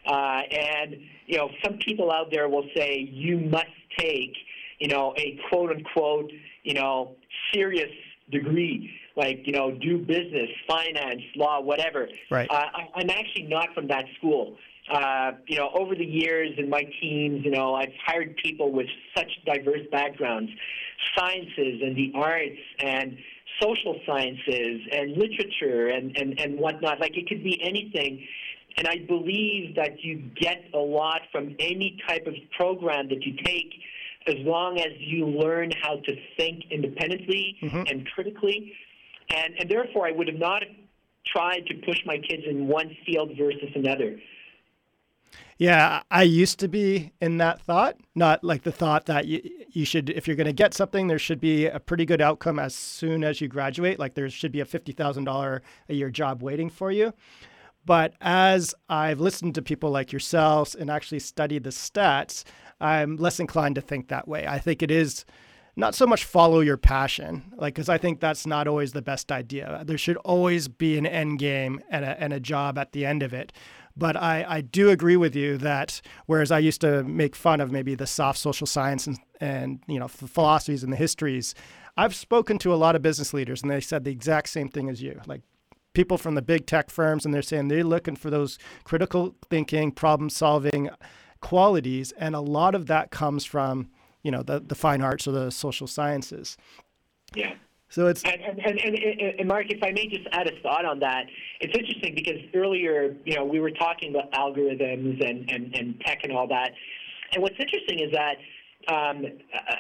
[0.07, 0.97] uh, and
[1.27, 3.67] you know some people out there will say you must
[3.99, 4.37] take
[4.79, 6.31] you know a quote unquote
[6.63, 7.17] you know
[7.53, 7.91] serious
[8.31, 12.09] degree like you know do business, finance, law, whatever.
[12.31, 12.51] Right.
[12.51, 14.57] Uh, I, I'm actually not from that school.
[14.93, 18.87] Uh, you know, over the years in my teams, you know, I've hired people with
[19.17, 20.51] such diverse backgrounds,
[21.17, 23.17] sciences and the arts and
[23.63, 27.01] social sciences and literature and, and, and whatnot.
[27.01, 28.27] Like it could be anything.
[28.77, 33.37] And I believe that you get a lot from any type of program that you
[33.45, 33.73] take
[34.27, 37.83] as long as you learn how to think independently mm-hmm.
[37.87, 38.73] and critically.
[39.31, 40.63] And, and therefore, I would have not
[41.27, 44.19] tried to push my kids in one field versus another.
[45.57, 49.85] Yeah, I used to be in that thought, not like the thought that you, you
[49.85, 52.75] should, if you're going to get something, there should be a pretty good outcome as
[52.75, 53.99] soon as you graduate.
[53.99, 57.13] Like there should be a $50,000 a year job waiting for you.
[57.87, 62.45] But as I've listened to people like yourselves and actually studied the stats,
[62.81, 64.47] I'm less inclined to think that way.
[64.47, 65.25] I think it is
[65.77, 69.33] not so much follow your passion, like because I think that's not always the best
[69.33, 69.83] idea.
[69.85, 73.23] There should always be an end game and a, and a job at the end
[73.23, 73.53] of it.
[73.97, 77.71] But I, I do agree with you that whereas I used to make fun of
[77.71, 81.55] maybe the soft social science and, and you know philosophies and the histories,
[81.97, 84.89] I've spoken to a lot of business leaders and they said the exact same thing
[84.89, 85.21] as you.
[85.27, 85.43] Like
[85.93, 89.93] people from the big tech firms and they're saying they're looking for those critical thinking,
[89.93, 90.91] problem solving
[91.41, 93.91] qualities, and a lot of that comes from
[94.25, 96.57] you know the the fine arts or the social sciences.
[97.35, 97.55] Yeah.
[97.91, 100.85] So it's and, and, and, and, and Mark, if I may just add a thought
[100.85, 101.27] on that,
[101.61, 106.25] it's interesting because earlier, you know, we were talking about algorithms and, and, and tech
[106.25, 106.73] and all that.
[107.33, 108.37] And what's interesting is that
[108.89, 109.77] um, uh,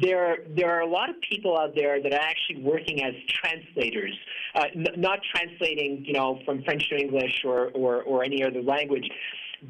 [0.00, 4.14] there there are a lot of people out there that are actually working as translators,
[4.54, 8.62] uh, n- not translating, you know, from French to English or, or, or any other
[8.62, 9.08] language,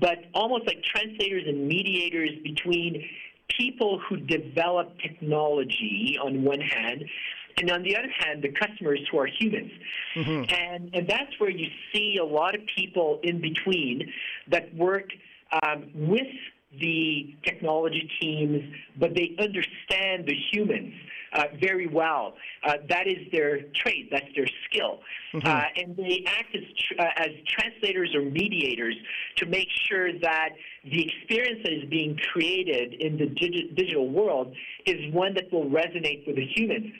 [0.01, 3.03] but almost like translators and mediators between
[3.49, 7.05] people who develop technology on one hand,
[7.59, 9.72] and on the other hand, the customers who are humans.
[10.14, 10.55] Mm-hmm.
[10.55, 14.12] And, and that's where you see a lot of people in between
[14.49, 15.09] that work
[15.62, 16.26] um, with
[16.78, 18.62] the technology teams,
[18.99, 20.92] but they understand the humans
[21.33, 22.35] uh, very well.
[22.64, 25.01] Uh, that is their trade, that's their skill.
[25.35, 25.47] Mm-hmm.
[25.47, 28.97] Uh, and they act as, tr- uh, as translators or mediators
[29.37, 30.51] to make sure that
[30.85, 34.55] the experience that is being created in the digi- digital world
[34.87, 36.93] is one that will resonate with the humans.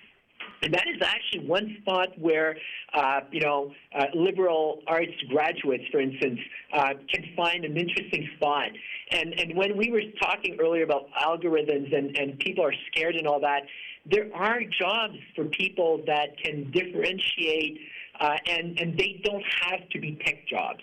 [0.63, 2.57] And that is actually one spot where,
[2.95, 6.41] uh, you know, uh, liberal arts graduates, for instance,
[6.73, 8.69] uh, can find an interesting spot.
[9.11, 13.27] And, and when we were talking earlier about algorithms and, and people are scared and
[13.27, 13.63] all that,
[14.11, 17.81] there are jobs for people that can differentiate
[18.21, 20.81] uh, and, and they don't have to be tech jobs.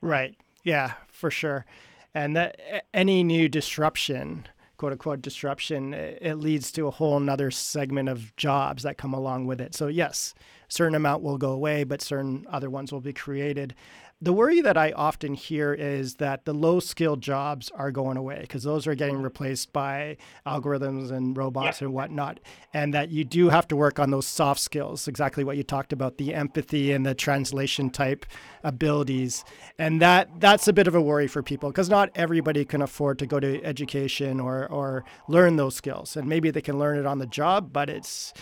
[0.00, 0.34] Right.
[0.64, 1.66] Yeah, for sure.
[2.14, 4.46] And that any new disruption
[4.80, 9.44] quote unquote disruption, it leads to a whole nother segment of jobs that come along
[9.44, 9.74] with it.
[9.74, 10.32] So yes,
[10.68, 13.74] certain amount will go away, but certain other ones will be created
[14.22, 18.40] the worry that I often hear is that the low skilled jobs are going away
[18.42, 21.86] because those are getting replaced by algorithms and robots yeah.
[21.86, 22.38] and whatnot.
[22.74, 25.94] And that you do have to work on those soft skills, exactly what you talked
[25.94, 28.26] about, the empathy and the translation type
[28.62, 29.42] abilities.
[29.78, 33.18] And that that's a bit of a worry for people because not everybody can afford
[33.20, 36.14] to go to education or, or learn those skills.
[36.14, 38.34] And maybe they can learn it on the job, but it's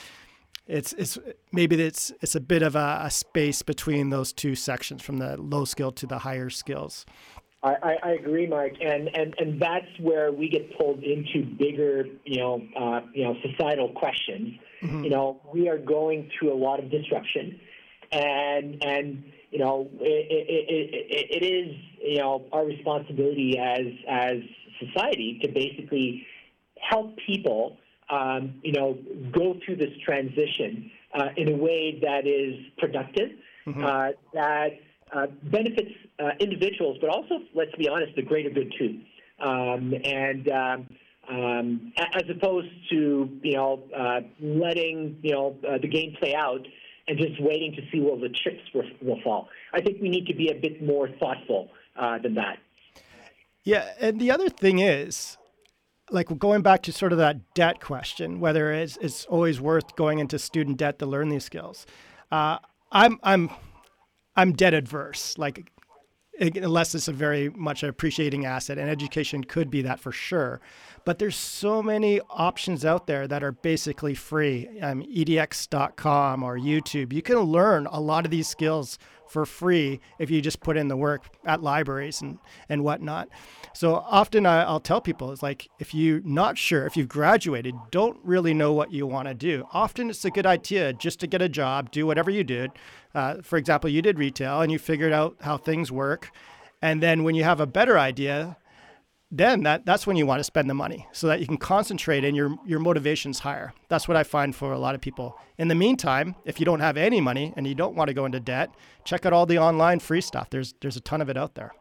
[0.69, 1.19] it's it's
[1.51, 5.41] maybe it's it's a bit of a, a, space between those two sections from the
[5.41, 7.07] low skill to the higher skills.
[7.61, 12.39] I, I, agree, Mike, and, and and that's where we get pulled into bigger, you
[12.39, 14.55] know, uh, you know, societal questions.
[14.81, 15.05] Mm-hmm.
[15.05, 17.59] You know, we are going through a lot of disruption,
[18.13, 24.37] and and you know, it, it, it, it is you know our responsibility as as
[24.79, 26.25] society to basically
[26.81, 27.79] help people
[28.11, 28.99] um, you know,
[29.33, 33.31] go through this transition uh, in a way that is productive,
[33.67, 33.85] mm-hmm.
[33.85, 34.79] uh, that
[35.13, 39.01] uh, benefits uh, individuals, but also, let's be honest, the greater good too.
[39.41, 40.89] Um, and um,
[41.31, 46.67] um, as opposed to you know uh, letting you know uh, the game play out
[47.07, 49.49] and just waiting to see where the chips will, will fall.
[49.73, 51.71] I think we need to be a bit more thoughtful
[52.23, 52.59] than that.
[53.65, 55.38] Yeah, and the other thing is,
[56.11, 60.19] like going back to sort of that debt question, whether it's, it's always worth going
[60.19, 61.87] into student debt to learn these skills.
[62.31, 62.59] Uh,
[62.91, 63.51] I'm I'm
[64.37, 65.37] I'm debt adverse.
[65.37, 65.71] Like
[66.41, 70.61] unless it's a very much appreciating asset, and education could be that for sure.
[71.05, 74.69] But there's so many options out there that are basically free.
[74.81, 77.13] Um, edx.com or YouTube.
[77.13, 78.99] You can learn a lot of these skills
[79.29, 83.29] for free if you just put in the work at libraries and, and whatnot.
[83.73, 87.75] So often I, will tell people it's like if you're not sure, if you've graduated,
[87.91, 89.67] don't really know what you want to do.
[89.73, 92.73] Often it's a good idea just to get a job, do whatever you did.
[93.15, 96.31] Uh, for example, you did retail and you figured out how things work.
[96.81, 98.57] And then when you have a better idea,
[99.31, 102.25] then that, that's when you want to spend the money so that you can concentrate
[102.25, 103.75] and your, your motivation's higher.
[103.89, 105.39] That's what I find for a lot of people.
[105.59, 108.25] In the meantime, if you don't have any money and you don't want to go
[108.25, 108.71] into debt,
[109.05, 110.49] check out all the online free stuff.
[110.51, 111.73] There's, there's a ton of it out there.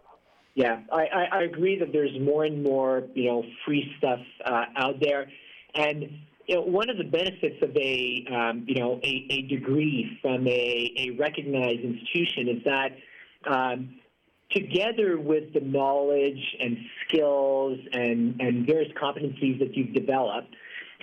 [0.55, 4.95] Yeah, I, I, agree that there's more and more, you know, free stuff uh, out
[4.99, 5.29] there.
[5.75, 6.09] And
[6.47, 10.47] you know, one of the benefits of a, um, you know, a, a degree from
[10.47, 12.97] a, a recognized institution is that
[13.53, 13.99] um,
[14.51, 20.55] together with the knowledge and skills and, and various competencies that you've developed,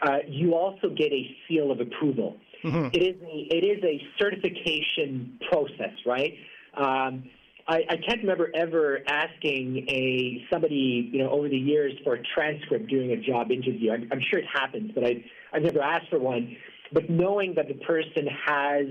[0.02, 2.36] uh, you also get a seal of approval.
[2.64, 2.88] Mm-hmm.
[2.92, 6.32] It is a, it is a certification process, right?
[6.76, 7.24] Um,
[7.66, 12.22] I, I, can't remember ever asking a somebody you know over the years for a
[12.34, 13.92] transcript during a job interview.
[13.92, 16.56] I'm, I'm sure it happens, but I I've never asked for one.
[16.92, 18.86] But knowing that the person has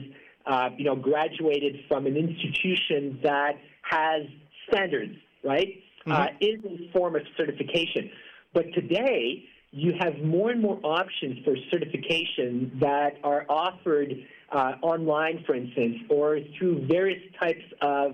[0.46, 4.24] uh, you know graduated from an institution that has
[4.68, 5.68] standards, right,
[6.08, 6.12] mm-hmm.
[6.12, 8.10] uh, is a form of certification.
[8.54, 14.14] But today, you have more and more options for certification that are offered
[14.52, 18.12] uh, online, for instance, or through various types of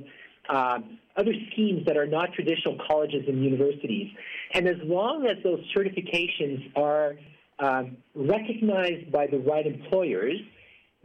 [0.50, 0.80] uh,
[1.18, 4.08] other schemes that are not traditional colleges and universities.
[4.54, 7.18] And as long as those certifications are
[7.60, 10.38] um, recognized by the right employers,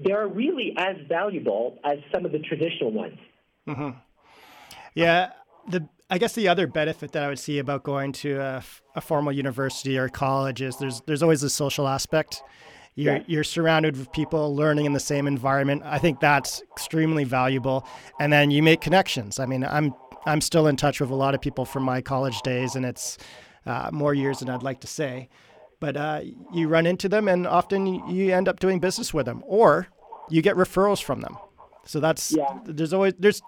[0.05, 3.19] they are really as valuable as some of the traditional ones.
[3.69, 3.91] Mm-hmm.
[4.95, 5.33] Yeah,
[5.69, 8.63] the I guess the other benefit that I would see about going to a,
[8.95, 12.43] a formal university or college is there's there's always a social aspect.
[12.97, 13.23] You're, yeah.
[13.27, 15.83] you're surrounded with people learning in the same environment.
[15.85, 17.85] I think that's extremely valuable.
[18.21, 19.41] And then you make connections.
[19.41, 19.95] I mean, I'm
[20.27, 23.19] I'm still in touch with a lot of people from my college days, and it's
[23.67, 25.29] uh, more years than I'd like to say.
[25.81, 26.21] But uh,
[26.53, 29.89] you run into them, and often you end up doing business with them, or
[30.31, 31.37] you get referrals from them.
[31.85, 32.59] So that's yeah.
[32.65, 33.43] there's always there's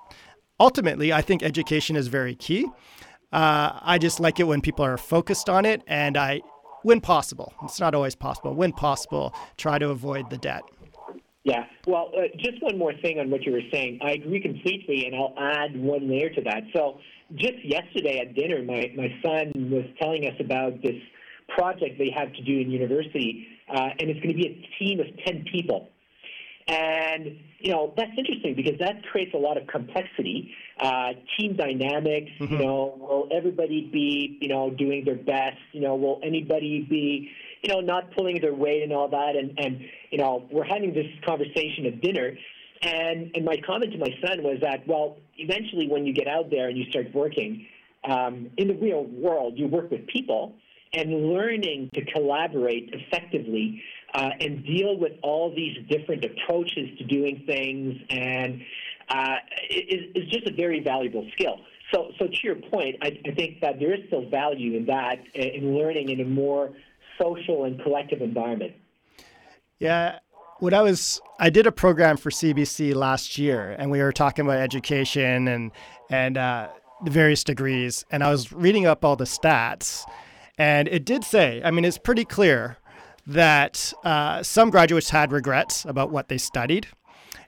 [0.58, 2.66] ultimately, I think education is very key.
[3.32, 6.40] Uh, I just like it when people are focused on it, and I,
[6.82, 10.62] when possible, it's not always possible, when possible, try to avoid the debt.
[11.44, 11.64] Yeah.
[11.86, 14.00] Well, uh, just one more thing on what you were saying.
[14.02, 16.62] I agree completely, and I'll add one layer to that.
[16.74, 16.98] So,
[17.34, 20.94] just yesterday at dinner, my, my son was telling us about this
[21.48, 25.00] project they have to do in university, uh, and it's going to be a team
[25.00, 25.88] of 10 people.
[26.68, 30.50] And, you know, that's interesting because that creates a lot of complexity,
[30.80, 32.54] uh, team dynamics, mm-hmm.
[32.54, 35.58] you know, will everybody be, you know, doing their best?
[35.72, 37.30] You know, will anybody be,
[37.62, 39.36] you know, not pulling their weight and all that?
[39.36, 42.36] And, and you know, we're having this conversation at dinner.
[42.82, 46.50] And, and my comment to my son was that, well, eventually when you get out
[46.50, 47.66] there and you start working
[48.08, 50.54] um, in the real world, you work with people
[50.92, 53.82] and learning to collaborate effectively
[54.16, 58.62] uh, and deal with all these different approaches to doing things and
[59.10, 59.36] uh,
[59.70, 61.60] is, is just a very valuable skill.
[61.92, 65.16] So, so to your point, I, I think that there is still value in that,
[65.34, 66.72] in learning in a more
[67.20, 68.72] social and collective environment.
[69.78, 70.18] Yeah,
[70.60, 74.46] when I was, I did a program for CBC last year, and we were talking
[74.46, 75.70] about education and
[76.08, 76.68] and uh,
[77.04, 80.04] the various degrees, and I was reading up all the stats,
[80.56, 82.78] and it did say, I mean, it's pretty clear
[83.26, 86.86] that uh, some graduates had regrets about what they studied.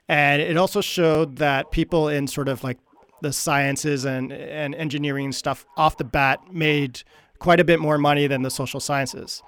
[0.07, 2.77] And it also showed that people in sort of like
[3.21, 7.03] the sciences and, and engineering stuff off the bat made
[7.37, 9.41] quite a bit more money than the social sciences.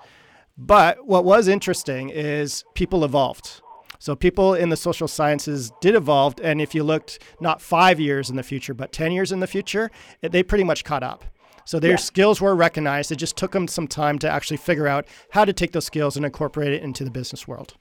[0.58, 3.62] But what was interesting is people evolved.
[4.00, 6.36] So people in the social sciences did evolve.
[6.42, 9.48] And if you looked not five years in the future, but 10 years in the
[9.48, 11.26] future, they pretty much caught up.
[11.66, 11.98] So their yeah.
[11.98, 13.12] skills were recognized.
[13.12, 16.16] It just took them some time to actually figure out how to take those skills
[16.16, 17.76] and incorporate it into the business world.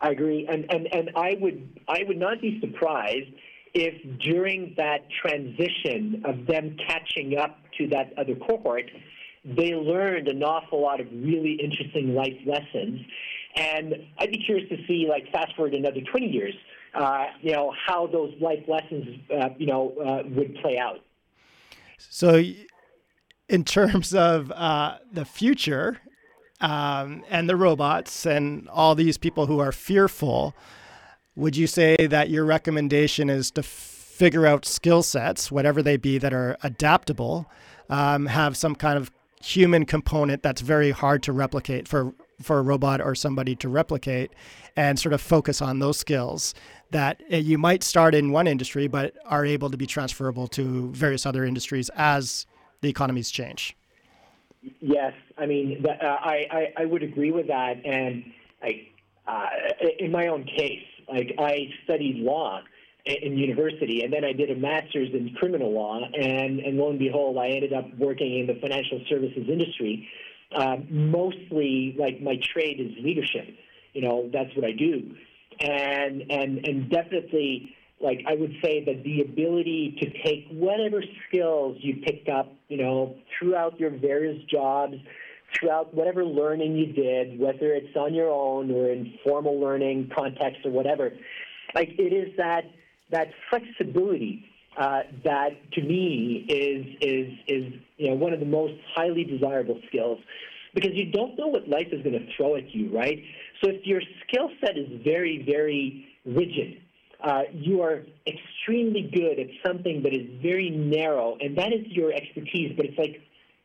[0.00, 3.30] I agree, and and and I would I would not be surprised
[3.74, 8.90] if during that transition of them catching up to that other cohort,
[9.44, 13.00] they learned an awful lot of really interesting life lessons.
[13.56, 16.54] And I'd be curious to see, like, fast forward another 20 years,
[16.94, 21.00] uh, you know, how those life lessons, uh, you know, uh, would play out.
[21.98, 22.42] So
[23.48, 25.98] in terms of uh, the future
[26.60, 30.54] um, and the robots and all these people who are fearful,
[31.36, 36.18] would you say that your recommendation is to figure out skill sets, whatever they be,
[36.18, 37.48] that are adaptable,
[37.88, 42.62] um, have some kind of human component that's very hard to replicate for for a
[42.62, 44.32] robot or somebody to replicate,
[44.76, 46.54] and sort of focus on those skills
[46.92, 50.88] that uh, you might start in one industry but are able to be transferable to
[50.92, 52.46] various other industries as
[52.80, 53.76] the economies change.
[54.80, 57.76] Yes, I mean, uh, I, I, I would agree with that.
[57.84, 58.24] And
[58.62, 58.88] I,
[59.26, 59.46] uh,
[59.98, 62.60] in my own case, like I studied law
[63.06, 66.98] in university, and then I did a master's in criminal law, and, and lo and
[66.98, 70.08] behold, I ended up working in the financial services industry.
[70.54, 73.46] Uh, mostly, like my trade is leadership.
[73.94, 75.14] You know, that's what I do,
[75.60, 81.76] and and and definitely like I would say that the ability to take whatever skills
[81.80, 84.94] you picked up, you know, throughout your various jobs,
[85.54, 90.60] throughout whatever learning you did, whether it's on your own or in formal learning context
[90.64, 91.10] or whatever,
[91.74, 92.64] like it is that
[93.10, 94.44] that flexibility
[94.78, 99.80] uh, that to me is is is you know one of the most highly desirable
[99.88, 100.18] skills
[100.74, 103.18] because you don't know what life is going to throw at you, right?
[103.62, 106.80] So if your skill set is very very rigid,
[107.22, 112.12] uh, you are extremely good at something that is very narrow, and that is your
[112.12, 113.20] expertise, but it's like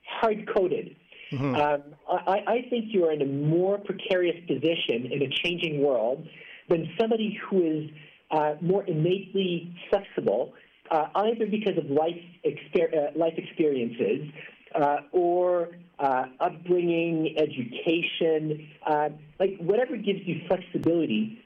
[0.06, 0.96] hard coded.
[1.32, 1.56] Mm-hmm.
[1.56, 1.82] Um,
[2.28, 6.28] I, I think you are in a more precarious position in a changing world
[6.70, 7.90] than somebody who is
[8.32, 10.54] uh, more innately flexible,
[10.92, 14.30] uh, either because of life, exper- uh, life experiences
[14.76, 21.40] uh, or uh, upbringing, education, uh, like whatever gives you flexibility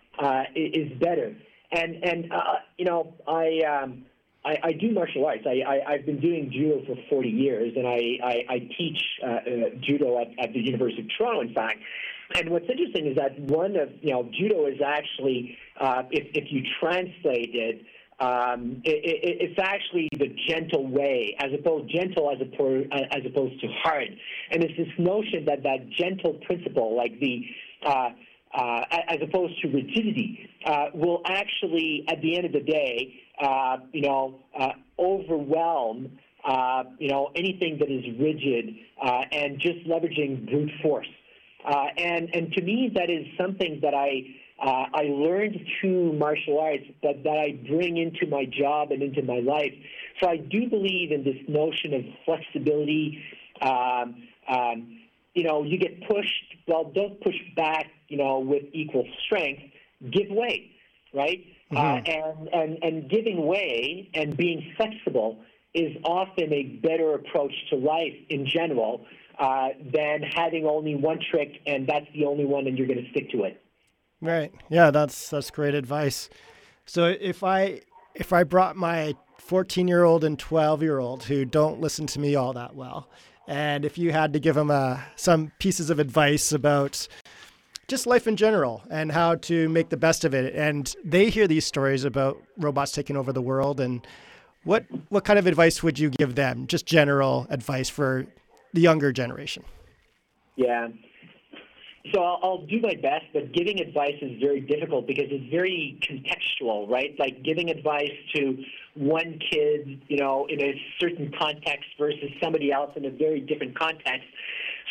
[0.56, 1.36] is better.
[1.72, 3.62] And and uh, you know I.
[3.66, 4.06] Um,
[4.46, 5.44] I, I, do martial arts.
[5.46, 9.28] I, I, have been doing judo for 40 years, and I, I, I teach uh,
[9.28, 9.40] uh,
[9.82, 11.80] judo at, at the University of Toronto, in fact.
[12.36, 16.46] And what's interesting is that one of, you know, judo is actually, uh, if, if
[16.52, 17.86] you translate it,
[18.20, 23.62] um, it, it, it's actually the gentle way, as opposed gentle as opposed as opposed
[23.62, 24.10] to hard.
[24.52, 27.46] And it's this notion that that gentle principle, like the
[27.86, 28.10] uh,
[28.54, 33.78] uh, as opposed to rigidity, uh, will actually, at the end of the day, uh,
[33.92, 40.50] you know, uh, overwhelm, uh, you know, anything that is rigid uh, and just leveraging
[40.50, 41.08] brute force.
[41.66, 44.24] and and to me, that is something that I.
[44.60, 49.38] I learned through martial arts, but that I bring into my job and into my
[49.38, 49.72] life.
[50.20, 53.22] So I do believe in this notion of flexibility.
[53.62, 55.00] Um, um,
[55.36, 56.56] you know, you get pushed.
[56.68, 59.62] Well, don't push back you know, with equal strength,
[60.12, 60.72] give way,
[61.14, 61.44] right?
[61.72, 61.78] Mm-hmm.
[61.78, 65.40] Uh, and, and, and giving way and being flexible
[65.74, 69.06] is often a better approach to life in general
[69.40, 73.10] uh, than having only one trick and that's the only one and you're going to
[73.12, 73.62] stick to it.
[74.22, 74.52] Right.
[74.70, 76.30] Yeah, that's that's great advice.
[76.86, 77.82] So if I
[78.16, 82.20] if I brought my 14 year old and 12 year old who don't listen to
[82.20, 83.10] me all that well,
[83.48, 87.08] and if you had to give them uh, some pieces of advice about
[87.88, 90.54] just life in general and how to make the best of it.
[90.56, 93.80] And they hear these stories about robots taking over the world.
[93.80, 94.06] And
[94.64, 96.68] what what kind of advice would you give them?
[96.68, 98.28] Just general advice for
[98.74, 99.64] the younger generation.
[100.56, 100.90] Yeah.
[102.14, 106.00] So I'll, I'll, do my best, but giving advice is very difficult because it's very
[106.02, 107.16] contextual, right?
[107.18, 108.58] Like giving advice to
[108.96, 113.78] one kid, you know, in a certain context versus somebody else in a very different
[113.78, 114.28] context.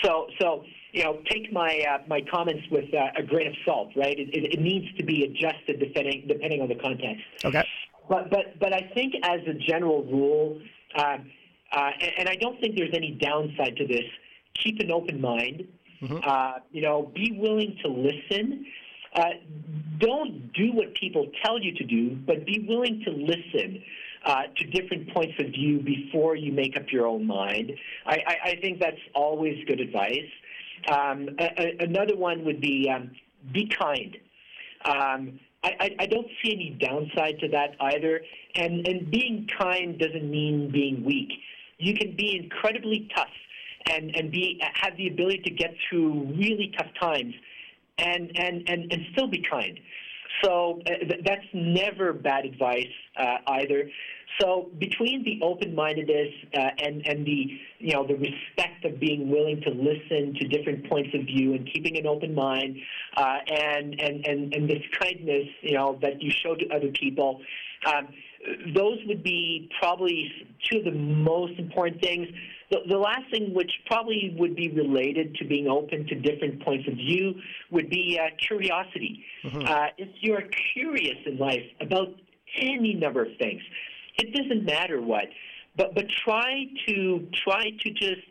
[0.02, 3.90] So, so you know, take my uh, my comments with uh, a grain of salt,
[3.96, 4.18] right?
[4.18, 7.22] It, it, it, needs to be adjusted depending depending on the context.
[7.44, 7.64] Okay.
[8.08, 10.60] But but but I think as a general rule,
[10.96, 11.18] uh,
[11.72, 14.04] uh and, and, I don't think there's any downside to this.
[14.62, 15.68] Keep an open mind.
[16.02, 16.18] Mm-hmm.
[16.22, 18.66] Uh, you know, be willing to listen.
[19.14, 19.30] Uh,
[19.98, 23.82] don't do what people tell you to do, but be willing to listen.
[24.24, 27.70] Uh, to different points of view before you make up your own mind.
[28.06, 30.28] I, I, I think that's always good advice.
[30.90, 33.12] Um, a, another one would be um,
[33.52, 34.16] be kind.
[34.84, 38.20] Um, I, I, don't see any downside to that either.
[38.54, 41.32] And, and being kind doesn't mean being weak.
[41.78, 43.26] You can be incredibly tough
[43.90, 47.34] and, and be, have the ability to get through really tough times
[47.98, 49.78] and, and, and, and still be kind.
[50.42, 52.86] So uh, th- that's never bad advice
[53.18, 53.90] uh, either.
[54.40, 59.62] So between the open-mindedness uh, and and the you know the respect of being willing
[59.62, 62.76] to listen to different points of view and keeping an open mind
[63.16, 67.40] uh, and and and and this kindness you know that you show to other people.
[67.86, 68.08] Um,
[68.74, 70.30] those would be probably
[70.70, 72.28] two of the most important things.
[72.70, 76.88] The, the, last thing, which probably would be related to being open to different points
[76.88, 77.34] of view,
[77.70, 79.24] would be uh, curiosity.
[79.44, 79.62] Mm-hmm.
[79.66, 80.42] Uh, if you're
[80.74, 82.08] curious in life about
[82.60, 83.62] any number of things,
[84.18, 85.26] it doesn't matter what,
[85.76, 88.22] but but try to try to just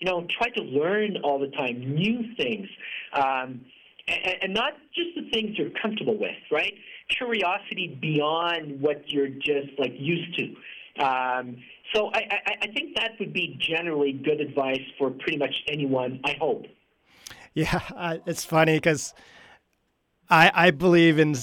[0.00, 2.66] you know try to learn all the time new things,
[3.12, 3.60] um,
[4.08, 6.74] and, and not just the things you're comfortable with, right?
[7.10, 11.04] Curiosity beyond what you're just like used to.
[11.04, 11.56] Um,
[11.92, 16.20] so I, I, I think that would be generally good advice for pretty much anyone.
[16.24, 16.66] I hope.
[17.54, 19.14] Yeah, uh, it's funny because
[20.28, 21.34] I I believe in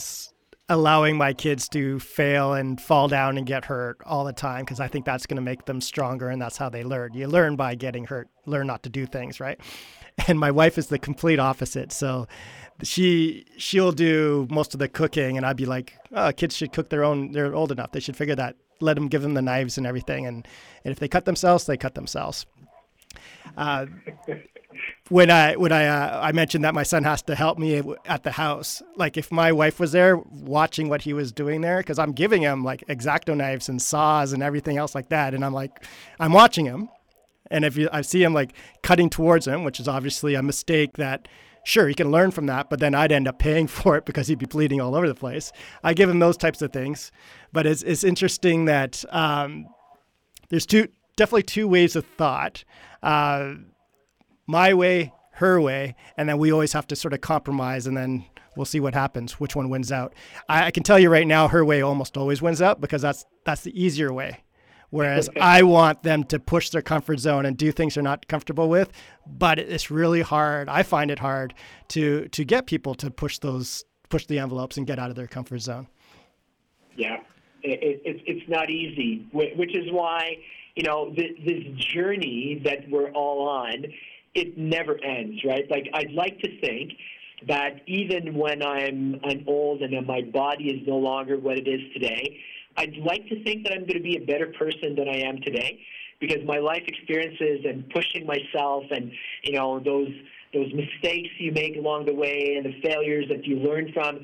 [0.71, 4.79] allowing my kids to fail and fall down and get hurt all the time because
[4.79, 7.13] I think that's going to make them stronger and that's how they learn.
[7.13, 9.59] You learn by getting hurt, learn not to do things, right?
[10.27, 11.93] And my wife is the complete opposite.
[11.93, 12.27] So
[12.83, 16.89] she she'll do most of the cooking and I'd be like, "Oh, kids should cook
[16.89, 17.31] their own.
[17.31, 17.93] They're old enough.
[17.93, 18.57] They should figure that.
[18.81, 20.47] Let them give them the knives and everything and
[20.83, 22.45] and if they cut themselves, they cut themselves."
[23.57, 23.85] Uh,
[25.09, 28.23] when I when I uh, I mentioned that my son has to help me at
[28.23, 28.81] the house.
[28.95, 32.41] Like if my wife was there watching what he was doing there, because I'm giving
[32.41, 35.85] him like exacto knives and saws and everything else like that, and I'm like
[36.19, 36.89] I'm watching him,
[37.49, 40.93] and if you, I see him like cutting towards him, which is obviously a mistake
[40.93, 41.27] that
[41.63, 44.27] sure he can learn from that, but then I'd end up paying for it because
[44.27, 45.51] he'd be bleeding all over the place.
[45.83, 47.11] I give him those types of things,
[47.51, 49.67] but it's it's interesting that um,
[50.49, 52.63] there's two definitely two ways of thought.
[53.03, 53.55] Uh,
[54.47, 58.25] my way, her way, and then we always have to sort of compromise and then
[58.55, 60.13] we'll see what happens, which one wins out.
[60.49, 63.25] I, I can tell you right now, her way almost always wins out because that's
[63.45, 64.43] that's the easier way.
[64.91, 68.69] Whereas I want them to push their comfort zone and do things they're not comfortable
[68.69, 68.91] with,
[69.25, 70.69] but it's really hard.
[70.69, 71.53] I find it hard
[71.89, 75.27] to to get people to push those push the envelopes and get out of their
[75.27, 75.87] comfort zone.
[76.95, 77.17] Yeah,
[77.63, 80.37] it, it, it's not easy, which is why
[80.75, 81.63] you know this, this
[81.93, 83.85] journey that we're all on
[84.33, 85.69] it never ends, right?
[85.69, 86.93] Like I'd like to think
[87.47, 91.81] that even when I'm I'm old and my body is no longer what it is
[91.93, 92.39] today,
[92.77, 95.41] I'd like to think that I'm going to be a better person than I am
[95.41, 95.79] today
[96.19, 99.11] because my life experiences and pushing myself and
[99.43, 100.09] you know those
[100.53, 104.19] those mistakes you make along the way and the failures that you learn from,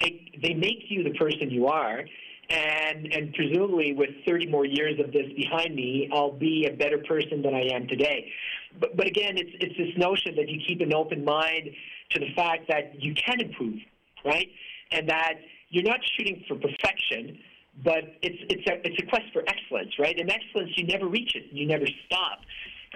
[0.00, 2.04] they make you the person you are.
[2.50, 6.98] And and presumably with 30 more years of this behind me, I'll be a better
[6.98, 8.30] person than I am today.
[8.78, 11.70] But, but again, it's, it's this notion that you keep an open mind
[12.10, 13.78] to the fact that you can improve,
[14.24, 14.48] right?
[14.92, 15.34] And that
[15.70, 17.38] you're not shooting for perfection,
[17.82, 20.18] but it's, it's, a, it's a quest for excellence, right?
[20.18, 22.40] And excellence, you never reach it, you never stop.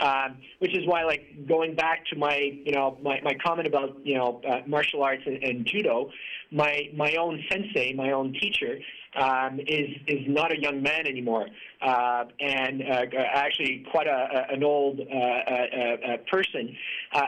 [0.00, 3.96] Um, which is why, like going back to my, you know, my, my comment about,
[4.04, 6.10] you know, uh, martial arts and, and judo,
[6.52, 8.78] my my own sensei, my own teacher,
[9.16, 11.48] um, is is not a young man anymore,
[11.82, 13.04] uh, and uh,
[13.34, 16.76] actually quite a, an old uh, uh, uh, person.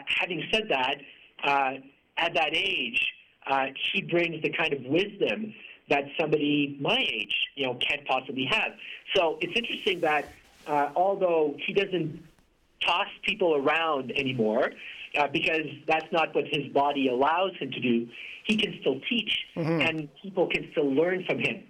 [0.07, 0.97] having said that,
[2.19, 3.05] at that age,
[3.93, 5.53] he brings the kind of wisdom
[5.91, 8.73] that somebody my age, you know, can't possibly have.
[9.15, 10.33] So it's interesting that
[10.97, 12.23] although he doesn't
[12.81, 14.71] toss people around anymore,
[15.33, 18.09] because that's not what his body allows him to do
[18.51, 19.81] he can still teach mm-hmm.
[19.81, 21.63] and people can still learn from him.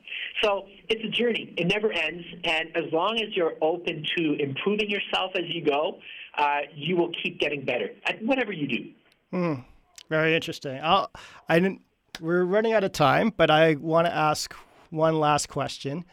[0.43, 1.53] So it's a journey.
[1.57, 2.25] It never ends.
[2.45, 5.99] And as long as you're open to improving yourself as you go,
[6.37, 8.91] uh, you will keep getting better at whatever you do.
[9.33, 9.65] Mm,
[10.09, 10.81] very interesting.
[10.83, 11.11] I'll,
[11.49, 11.83] I didn't,
[12.21, 14.55] we're running out of time, but I want to ask
[14.91, 16.05] one last question.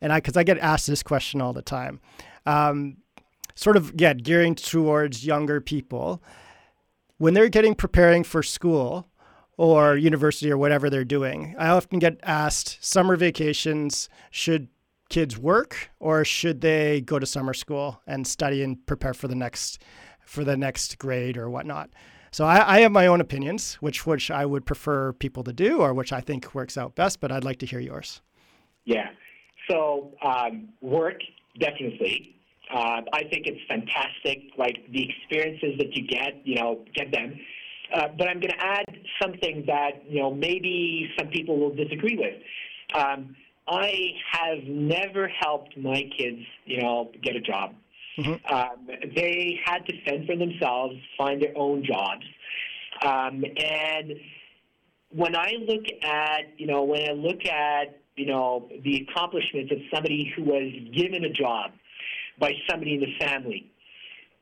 [0.00, 2.00] And I, because I get asked this question all the time,
[2.46, 2.98] um,
[3.54, 6.22] sort of, yeah, gearing towards younger people.
[7.18, 9.08] When they're getting preparing for school,
[9.56, 11.54] or university or whatever they're doing.
[11.58, 14.68] I often get asked summer vacations, should
[15.10, 19.34] kids work or should they go to summer school and study and prepare for the
[19.34, 19.82] next
[20.24, 21.90] for the next grade or whatnot?
[22.34, 25.82] So I, I have my own opinions, which which I would prefer people to do
[25.82, 28.22] or which I think works out best, but I'd like to hear yours.
[28.84, 29.10] Yeah.
[29.70, 31.20] So um, work
[31.60, 32.34] definitely.
[32.74, 34.50] Uh, I think it's fantastic.
[34.58, 37.38] Like the experiences that you get, you know, get them.
[37.94, 38.86] Uh, but I'm going to add
[39.22, 42.34] something that you know maybe some people will disagree with.
[43.00, 43.36] Um,
[43.68, 43.92] I
[44.32, 47.76] have never helped my kids, you know, get a job.
[48.18, 48.54] Mm-hmm.
[48.54, 52.24] Um, they had to fend for themselves, find their own jobs,
[53.02, 54.14] um, and
[55.10, 59.78] when I look at, you know, when I look at, you know, the accomplishments of
[59.92, 61.70] somebody who was given a job
[62.38, 63.70] by somebody in the family,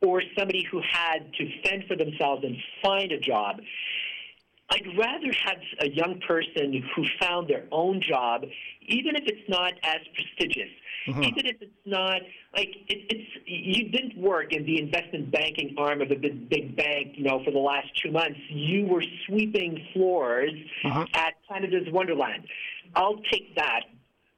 [0.00, 3.60] or somebody who had to fend for themselves and find a job.
[4.72, 8.44] I'd rather have a young person who found their own job,
[8.86, 10.70] even if it's not as prestigious,
[11.06, 11.22] mm-hmm.
[11.24, 12.22] even if it's not
[12.56, 16.74] like it, it's you didn't work in the investment banking arm of a big, big
[16.74, 18.38] bank, you know, for the last two months.
[18.48, 20.52] You were sweeping floors
[20.84, 21.04] uh-huh.
[21.14, 22.44] at Canada's Wonderland.
[22.94, 23.82] I'll take that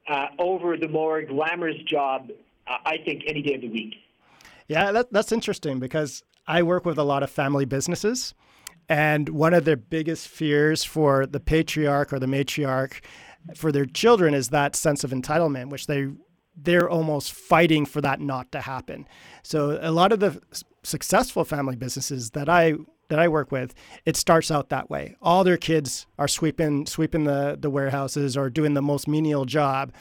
[0.09, 2.31] uh, over the more glamorous job.
[2.67, 3.95] Uh, I think any day of the week.
[4.67, 8.35] Yeah, that, that's interesting because I work with a lot of family businesses.
[8.89, 13.01] And one of their biggest fears for the patriarch or the matriarch
[13.55, 16.09] for their children is that sense of entitlement, which they
[16.57, 19.09] they're almost fighting for that not to happen.
[19.43, 20.41] So a lot of the
[20.85, 22.75] successful family businesses that I
[23.15, 25.15] that I work with, it starts out that way.
[25.23, 29.93] All their kids are sweeping sweeping the, the warehouses or doing the most menial job,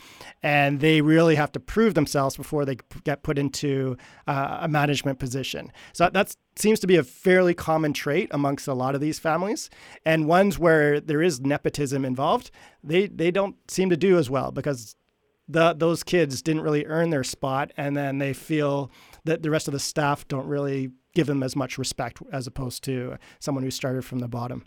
[0.41, 5.19] and they really have to prove themselves before they get put into uh, a management
[5.19, 5.71] position.
[5.93, 9.69] So that seems to be a fairly common trait amongst a lot of these families,
[10.03, 12.49] and ones where there is nepotism involved,
[12.83, 14.95] they they don't seem to do as well because
[15.47, 18.91] the those kids didn't really earn their spot, and then they feel
[19.25, 22.83] that the rest of the staff don't really give them as much respect as opposed
[22.85, 24.65] to someone who started from the bottom.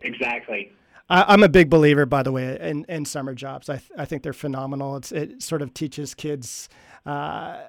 [0.00, 0.72] Exactly.
[1.08, 3.68] I, am a big believer, by the way, in, in summer jobs.
[3.68, 4.96] I, th- I think they're phenomenal.
[4.96, 6.68] It's, it sort of teaches kids
[7.04, 7.62] uh,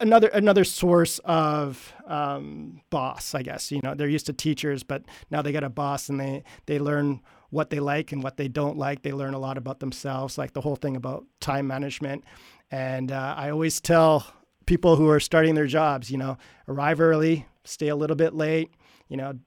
[0.00, 3.34] another another source of um, boss.
[3.34, 6.18] I guess you know they're used to teachers, but now they got a boss, and
[6.18, 7.20] they they learn
[7.50, 9.02] what they like and what they don't like.
[9.02, 12.24] They learn a lot about themselves, like the whole thing about time management.
[12.70, 14.26] And uh, I always tell
[14.66, 16.38] people who are starting their jobs, you know,
[16.68, 18.70] arrive early, stay a little bit late,
[19.08, 19.38] you know,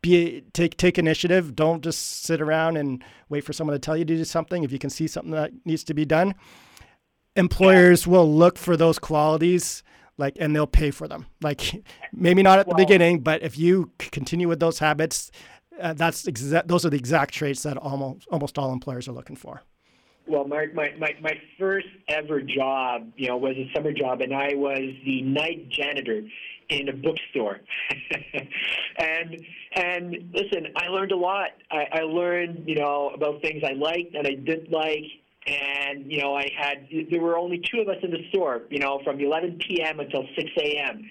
[0.00, 1.56] be take take initiative.
[1.56, 4.62] Don't just sit around and wait for someone to tell you to do something.
[4.62, 6.34] If you can see something that needs to be done,
[7.36, 8.12] employers yeah.
[8.12, 9.82] will look for those qualities
[10.18, 11.26] like and they'll pay for them.
[11.40, 15.30] Like maybe not at well, the beginning, but if you continue with those habits,
[15.80, 19.36] uh, that's exa- those are the exact traits that almost almost all employers are looking
[19.36, 19.62] for.
[20.28, 24.34] Well, Mark, my, my, my first ever job, you know, was a summer job, and
[24.34, 26.22] I was the night janitor
[26.68, 27.60] in a bookstore.
[28.98, 29.40] and
[29.74, 31.50] and listen, I learned a lot.
[31.70, 35.04] I, I learned, you know, about things I liked and I didn't like.
[35.46, 38.80] And you know, I had there were only two of us in the store, you
[38.80, 40.00] know, from 11 p.m.
[40.00, 41.08] until 6 a.m.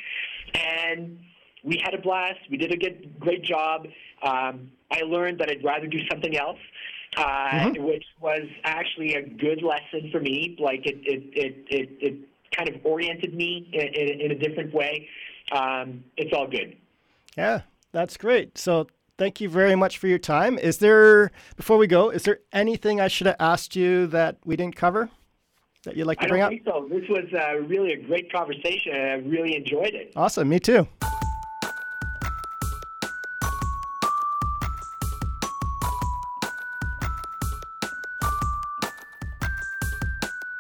[0.54, 1.20] And
[1.64, 2.40] we had a blast.
[2.52, 3.88] We did a good, great job.
[4.22, 6.60] Um, I learned that I'd rather do something else,
[7.16, 7.84] uh, mm-hmm.
[7.84, 10.58] which was actually a good lesson for me.
[10.60, 12.16] Like it, it, it, it, it
[12.56, 15.08] kind of oriented me in, in, in a different way
[15.52, 16.76] um, it's all good.
[17.38, 18.58] Yeah, that's great.
[18.58, 18.88] So
[19.18, 20.58] thank you very much for your time.
[20.58, 24.56] Is there, before we go, is there anything I should have asked you that we
[24.56, 25.10] didn't cover
[25.84, 26.54] that you'd like to I bring up?
[26.66, 26.88] so.
[26.90, 30.12] This was uh, really a great conversation, and I really enjoyed it.
[30.16, 30.50] Awesome.
[30.50, 30.88] Me too.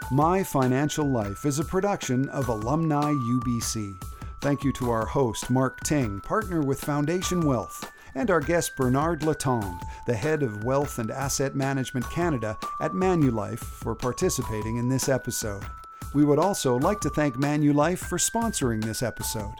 [0.09, 4.01] My Financial Life is a production of Alumni UBC.
[4.39, 9.19] Thank you to our host, Mark Ting, partner with Foundation Wealth, and our guest, Bernard
[9.19, 15.09] Letendre, the head of Wealth and Asset Management Canada at Manulife, for participating in this
[15.09, 15.65] episode.
[16.13, 19.55] We would also like to thank Manulife for sponsoring this episode.